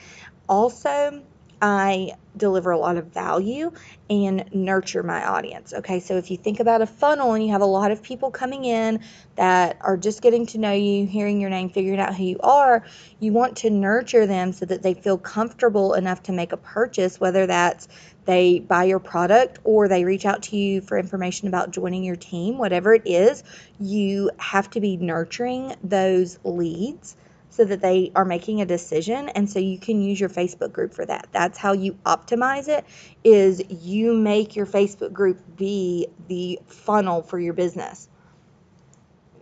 Also, 0.49 1.21
I 1.61 2.13
deliver 2.37 2.71
a 2.71 2.77
lot 2.77 2.97
of 2.97 3.07
value 3.07 3.71
and 4.09 4.45
nurture 4.53 5.03
my 5.03 5.25
audience. 5.25 5.73
Okay, 5.73 5.99
so 5.99 6.17
if 6.17 6.29
you 6.29 6.37
think 6.37 6.59
about 6.59 6.81
a 6.81 6.85
funnel 6.85 7.33
and 7.33 7.45
you 7.45 7.51
have 7.51 7.61
a 7.61 7.65
lot 7.65 7.91
of 7.91 8.03
people 8.03 8.31
coming 8.31 8.65
in 8.65 8.99
that 9.35 9.77
are 9.81 9.97
just 9.97 10.21
getting 10.21 10.45
to 10.47 10.57
know 10.57 10.71
you, 10.71 11.05
hearing 11.05 11.41
your 11.41 11.49
name, 11.49 11.69
figuring 11.69 11.99
out 11.99 12.15
who 12.15 12.23
you 12.23 12.39
are, 12.41 12.85
you 13.19 13.33
want 13.33 13.57
to 13.57 13.69
nurture 13.69 14.25
them 14.25 14.53
so 14.53 14.65
that 14.65 14.83
they 14.83 14.93
feel 14.93 15.17
comfortable 15.17 15.93
enough 15.93 16.23
to 16.23 16.31
make 16.31 16.51
a 16.51 16.57
purchase, 16.57 17.19
whether 17.19 17.45
that's 17.47 17.87
they 18.25 18.59
buy 18.59 18.85
your 18.85 18.99
product 18.99 19.59
or 19.63 19.87
they 19.87 20.03
reach 20.03 20.25
out 20.25 20.43
to 20.43 20.57
you 20.57 20.81
for 20.81 20.97
information 20.97 21.47
about 21.47 21.71
joining 21.71 22.03
your 22.03 22.15
team, 22.15 22.57
whatever 22.57 22.93
it 22.93 23.03
is, 23.05 23.43
you 23.79 24.31
have 24.37 24.69
to 24.71 24.79
be 24.79 24.97
nurturing 24.97 25.75
those 25.83 26.39
leads 26.43 27.15
so 27.55 27.65
that 27.65 27.81
they 27.81 28.11
are 28.15 28.25
making 28.25 28.61
a 28.61 28.65
decision 28.65 29.29
and 29.29 29.49
so 29.49 29.59
you 29.59 29.79
can 29.79 30.01
use 30.01 30.19
your 30.19 30.29
Facebook 30.29 30.73
group 30.73 30.93
for 30.93 31.05
that. 31.05 31.27
That's 31.33 31.57
how 31.57 31.73
you 31.73 31.93
optimize 32.05 32.67
it 32.69 32.85
is 33.23 33.63
you 33.69 34.13
make 34.13 34.55
your 34.55 34.67
Facebook 34.67 35.13
group 35.13 35.41
be 35.57 36.07
the 36.27 36.59
funnel 36.67 37.23
for 37.23 37.39
your 37.39 37.53
business. 37.53 38.09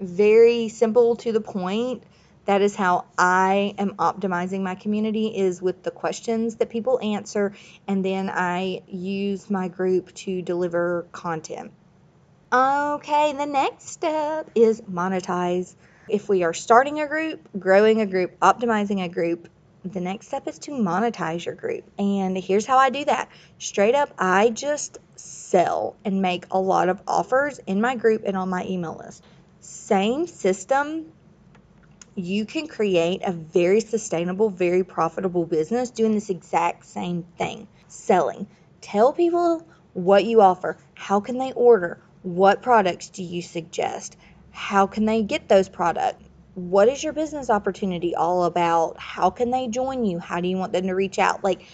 very 0.01 0.69
simple 0.69 1.17
to 1.17 1.31
the 1.33 1.41
point. 1.41 2.03
That 2.45 2.61
is 2.61 2.75
how 2.75 3.05
I 3.17 3.75
am 3.79 3.95
optimizing 3.97 4.61
my 4.61 4.75
community 4.75 5.27
is 5.27 5.61
with 5.61 5.83
the 5.83 5.91
questions 5.91 6.57
that 6.57 6.69
people 6.69 6.99
answer 7.01 7.53
and 7.87 8.05
then 8.05 8.29
I 8.29 8.83
use 8.87 9.49
my 9.49 9.69
group 9.69 10.13
to 10.15 10.41
deliver 10.43 11.07
content. 11.13 11.73
Okay, 12.53 13.33
the 13.33 13.45
next 13.47 13.89
step 13.89 14.49
is 14.55 14.81
monetize. 14.81 15.75
If 16.09 16.27
we 16.27 16.43
are 16.43 16.53
starting 16.53 16.99
a 16.99 17.07
group, 17.07 17.47
growing 17.57 18.01
a 18.01 18.05
group, 18.05 18.39
optimizing 18.39 19.03
a 19.03 19.09
group, 19.09 19.47
the 19.85 20.01
next 20.01 20.27
step 20.27 20.47
is 20.47 20.59
to 20.59 20.71
monetize 20.71 21.45
your 21.45 21.55
group. 21.55 21.83
And 21.97 22.37
here's 22.37 22.65
how 22.65 22.77
I 22.77 22.89
do 22.89 23.05
that. 23.05 23.29
Straight 23.57 23.95
up, 23.95 24.13
I 24.17 24.49
just 24.49 24.97
sell 25.15 25.95
and 26.03 26.21
make 26.21 26.45
a 26.51 26.59
lot 26.59 26.89
of 26.89 27.01
offers 27.07 27.59
in 27.67 27.81
my 27.81 27.95
group 27.95 28.23
and 28.25 28.35
on 28.35 28.49
my 28.49 28.65
email 28.65 28.97
list. 29.03 29.23
Same 29.59 30.27
system, 30.27 31.11
you 32.15 32.45
can 32.45 32.67
create 32.67 33.21
a 33.23 33.31
very 33.31 33.79
sustainable, 33.79 34.49
very 34.49 34.83
profitable 34.83 35.45
business 35.45 35.89
doing 35.89 36.13
this 36.13 36.29
exact 36.29 36.85
same 36.85 37.23
thing 37.37 37.67
selling. 37.87 38.47
Tell 38.81 39.13
people 39.13 39.65
what 39.93 40.25
you 40.25 40.41
offer, 40.41 40.77
how 40.95 41.19
can 41.19 41.37
they 41.37 41.53
order, 41.53 41.99
what 42.23 42.61
products 42.61 43.09
do 43.09 43.23
you 43.23 43.41
suggest, 43.41 44.17
how 44.53 44.87
can 44.87 45.05
they 45.05 45.21
get 45.21 45.49
those 45.49 45.67
products 45.67 46.23
what 46.55 46.87
is 46.87 47.03
your 47.03 47.13
business 47.13 47.49
opportunity 47.49 48.13
all 48.15 48.43
about? 48.45 48.99
How 48.99 49.29
can 49.29 49.49
they 49.49 49.67
join 49.67 50.05
you? 50.05 50.19
How 50.19 50.39
do 50.39 50.47
you 50.47 50.57
want 50.57 50.71
them 50.71 50.87
to 50.87 50.93
reach 50.93 51.17
out? 51.17 51.43
Like, 51.43 51.65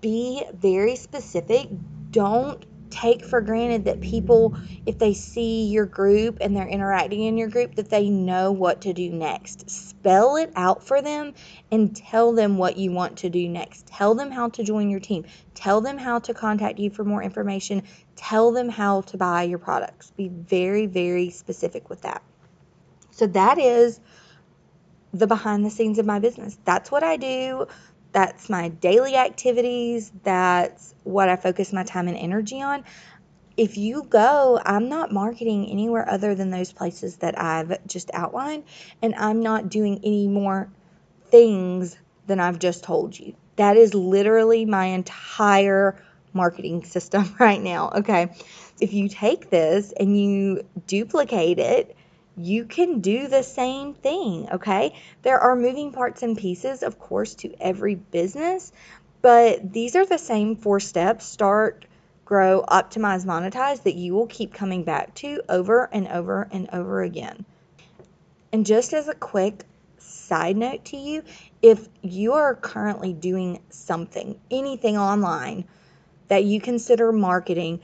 be 0.00 0.44
very 0.52 0.96
specific. 0.96 1.68
Don't 2.10 2.64
take 2.90 3.24
for 3.24 3.40
granted 3.40 3.84
that 3.84 4.00
people, 4.00 4.56
if 4.86 4.98
they 4.98 5.14
see 5.14 5.66
your 5.66 5.86
group 5.86 6.38
and 6.40 6.56
they're 6.56 6.66
interacting 6.66 7.22
in 7.22 7.36
your 7.36 7.48
group, 7.48 7.76
that 7.76 7.90
they 7.90 8.08
know 8.08 8.50
what 8.50 8.80
to 8.82 8.92
do 8.92 9.10
next. 9.10 9.70
Spell 9.70 10.36
it 10.36 10.50
out 10.56 10.82
for 10.82 11.00
them 11.00 11.34
and 11.70 11.94
tell 11.94 12.32
them 12.32 12.56
what 12.58 12.76
you 12.76 12.90
want 12.90 13.18
to 13.18 13.30
do 13.30 13.48
next. 13.48 13.86
Tell 13.86 14.14
them 14.14 14.30
how 14.30 14.48
to 14.50 14.64
join 14.64 14.90
your 14.90 15.00
team. 15.00 15.26
Tell 15.54 15.80
them 15.80 15.98
how 15.98 16.18
to 16.20 16.34
contact 16.34 16.78
you 16.78 16.90
for 16.90 17.04
more 17.04 17.22
information. 17.22 17.82
Tell 18.18 18.50
them 18.50 18.68
how 18.68 19.02
to 19.02 19.16
buy 19.16 19.44
your 19.44 19.58
products. 19.58 20.10
Be 20.10 20.28
very, 20.28 20.86
very 20.86 21.30
specific 21.30 21.88
with 21.88 22.02
that. 22.02 22.20
So 23.12 23.28
that 23.28 23.58
is 23.58 24.00
the 25.14 25.28
behind 25.28 25.64
the 25.64 25.70
scenes 25.70 26.00
of 26.00 26.04
my 26.04 26.18
business. 26.18 26.58
That's 26.64 26.90
what 26.90 27.04
I 27.04 27.16
do. 27.16 27.68
That's 28.10 28.50
my 28.50 28.70
daily 28.70 29.14
activities. 29.14 30.10
That's 30.24 30.94
what 31.04 31.28
I 31.28 31.36
focus 31.36 31.72
my 31.72 31.84
time 31.84 32.08
and 32.08 32.16
energy 32.16 32.60
on. 32.60 32.82
If 33.56 33.78
you 33.78 34.02
go, 34.02 34.60
I'm 34.64 34.88
not 34.88 35.12
marketing 35.12 35.70
anywhere 35.70 36.08
other 36.08 36.34
than 36.34 36.50
those 36.50 36.72
places 36.72 37.16
that 37.18 37.40
I've 37.40 37.86
just 37.86 38.10
outlined, 38.14 38.64
and 39.00 39.14
I'm 39.14 39.42
not 39.42 39.68
doing 39.68 40.00
any 40.02 40.26
more 40.26 40.68
things 41.26 41.96
than 42.26 42.40
I've 42.40 42.58
just 42.58 42.82
told 42.82 43.18
you. 43.18 43.34
That 43.56 43.76
is 43.76 43.94
literally 43.94 44.64
my 44.64 44.86
entire 44.86 46.02
marketing 46.32 46.84
system 46.84 47.34
right 47.40 47.60
now. 47.60 47.90
Okay. 47.96 48.30
If 48.80 48.92
you 48.92 49.08
take 49.08 49.50
this 49.50 49.92
and 49.92 50.18
you 50.18 50.64
duplicate 50.86 51.58
it 51.58 51.96
you 52.38 52.64
can 52.64 53.00
do 53.00 53.26
the 53.26 53.42
same 53.42 53.94
thing, 53.94 54.48
okay? 54.52 54.94
There 55.22 55.40
are 55.40 55.56
moving 55.56 55.92
parts 55.92 56.22
and 56.22 56.38
pieces, 56.38 56.82
of 56.82 56.98
course, 56.98 57.34
to 57.36 57.52
every 57.60 57.96
business, 57.96 58.72
but 59.20 59.72
these 59.72 59.96
are 59.96 60.06
the 60.06 60.18
same 60.18 60.54
four 60.54 60.78
steps 60.78 61.26
start, 61.26 61.84
grow, 62.24 62.62
optimize, 62.62 63.24
monetize 63.24 63.82
that 63.82 63.96
you 63.96 64.14
will 64.14 64.28
keep 64.28 64.54
coming 64.54 64.84
back 64.84 65.14
to 65.16 65.42
over 65.48 65.88
and 65.92 66.06
over 66.06 66.46
and 66.52 66.68
over 66.72 67.02
again. 67.02 67.44
And 68.52 68.64
just 68.64 68.92
as 68.92 69.08
a 69.08 69.14
quick 69.14 69.64
side 69.98 70.56
note 70.56 70.84
to 70.86 70.96
you, 70.96 71.24
if 71.60 71.88
you 72.02 72.34
are 72.34 72.54
currently 72.54 73.12
doing 73.12 73.60
something, 73.70 74.38
anything 74.50 74.96
online, 74.96 75.64
that 76.28 76.44
you 76.44 76.60
consider 76.60 77.12
marketing 77.12 77.80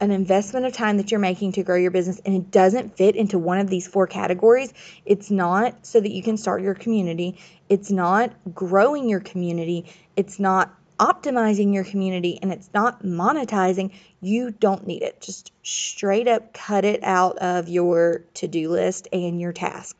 an 0.00 0.10
investment 0.10 0.66
of 0.66 0.72
time 0.72 0.96
that 0.96 1.10
you're 1.10 1.20
making 1.20 1.52
to 1.52 1.62
grow 1.62 1.76
your 1.76 1.90
business 1.90 2.20
and 2.24 2.34
it 2.34 2.50
doesn't 2.50 2.96
fit 2.96 3.16
into 3.16 3.38
one 3.38 3.58
of 3.58 3.68
these 3.68 3.86
four 3.86 4.06
categories, 4.06 4.72
it's 5.06 5.30
not 5.30 5.86
so 5.86 6.00
that 6.00 6.10
you 6.10 6.22
can 6.22 6.36
start 6.36 6.62
your 6.62 6.74
community. 6.74 7.38
It's 7.68 7.90
not 7.90 8.32
growing 8.54 9.08
your 9.08 9.20
community. 9.20 9.86
It's 10.16 10.38
not 10.38 10.74
optimizing 10.98 11.74
your 11.74 11.84
community 11.84 12.38
and 12.40 12.52
it's 12.52 12.70
not 12.72 13.02
monetizing, 13.02 13.92
you 14.20 14.50
don't 14.50 14.86
need 14.86 15.02
it. 15.02 15.20
Just 15.20 15.52
straight 15.62 16.28
up 16.28 16.52
cut 16.52 16.84
it 16.84 17.02
out 17.02 17.38
of 17.38 17.68
your 17.68 18.22
to 18.34 18.48
do 18.48 18.70
list 18.70 19.08
and 19.12 19.40
your 19.40 19.52
task. 19.52 19.96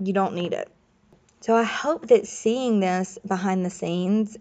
You 0.00 0.12
don't 0.12 0.34
need 0.34 0.52
it. 0.52 0.68
So 1.40 1.54
I 1.54 1.62
hope 1.62 2.08
that 2.08 2.26
seeing 2.26 2.80
this 2.80 3.18
behind 3.26 3.64
the 3.64 3.70
scenes 3.70 4.36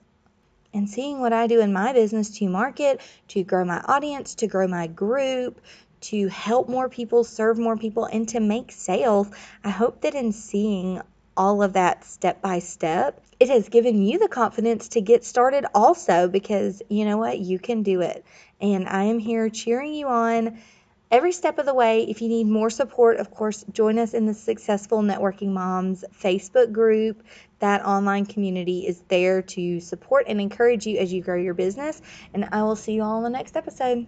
and 0.74 0.90
seeing 0.90 1.20
what 1.20 1.34
I 1.34 1.48
do 1.48 1.60
in 1.62 1.74
my 1.74 1.94
business 1.94 2.30
to 2.38 2.50
market, 2.50 3.02
to 3.30 3.44
grow 3.44 3.66
my 3.66 3.82
audience, 3.86 4.36
to 4.36 4.48
grow 4.48 4.68
my 4.68 4.88
group, 4.88 5.62
to 6.00 6.28
help 6.28 6.70
more 6.70 6.90
people, 6.90 7.24
serve 7.24 7.58
more 7.58 7.78
people, 7.78 8.06
and 8.06 8.28
to 8.30 8.40
make 8.40 8.72
sales. 8.72 9.28
I 9.64 9.70
hope 9.70 10.02
that 10.02 10.16
in 10.16 10.32
seeing 10.32 11.02
all 11.36 11.62
of 11.62 11.74
that 11.74 12.04
step 12.04 12.42
by 12.42 12.60
step, 12.60 13.22
it 13.40 13.50
has 13.50 13.70
given 13.70 14.02
you 14.02 14.20
the 14.20 14.28
confidence 14.28 14.90
to 14.90 15.02
get 15.02 15.24
started 15.24 15.66
also 15.74 16.28
because 16.28 16.82
you 16.90 17.06
know 17.06 17.18
what? 17.18 17.40
You 17.40 17.60
can 17.60 17.84
do 17.84 18.02
it. 18.02 18.26
And 18.60 18.88
I 18.88 19.04
am 19.04 19.20
here 19.20 19.50
cheering 19.50 19.94
you 19.94 20.08
on 20.08 20.60
every 21.12 21.32
step 21.32 21.58
of 21.60 21.66
the 21.66 21.74
way. 21.74 22.04
If 22.04 22.22
you 22.22 22.28
need 22.28 22.48
more 22.48 22.70
support, 22.70 23.18
of 23.18 23.32
course, 23.32 23.64
join 23.72 23.98
us 24.00 24.14
in 24.14 24.26
the 24.26 24.34
Successful 24.34 25.00
Networking 25.02 25.50
Moms 25.50 26.04
Facebook 26.22 26.72
group. 26.72 27.24
That 27.60 27.86
online 27.86 28.26
community 28.26 28.86
is 28.88 29.02
there 29.08 29.42
to 29.42 29.80
support 29.80 30.26
and 30.28 30.40
encourage 30.40 30.86
you 30.86 30.98
as 30.98 31.12
you 31.12 31.22
grow 31.22 31.38
your 31.38 31.54
business. 31.54 32.02
And 32.34 32.50
I 32.52 32.64
will 32.64 32.76
see 32.76 32.94
you 32.94 33.04
all 33.04 33.18
in 33.18 33.24
the 33.24 33.38
next 33.38 33.56
episode. 33.56 34.08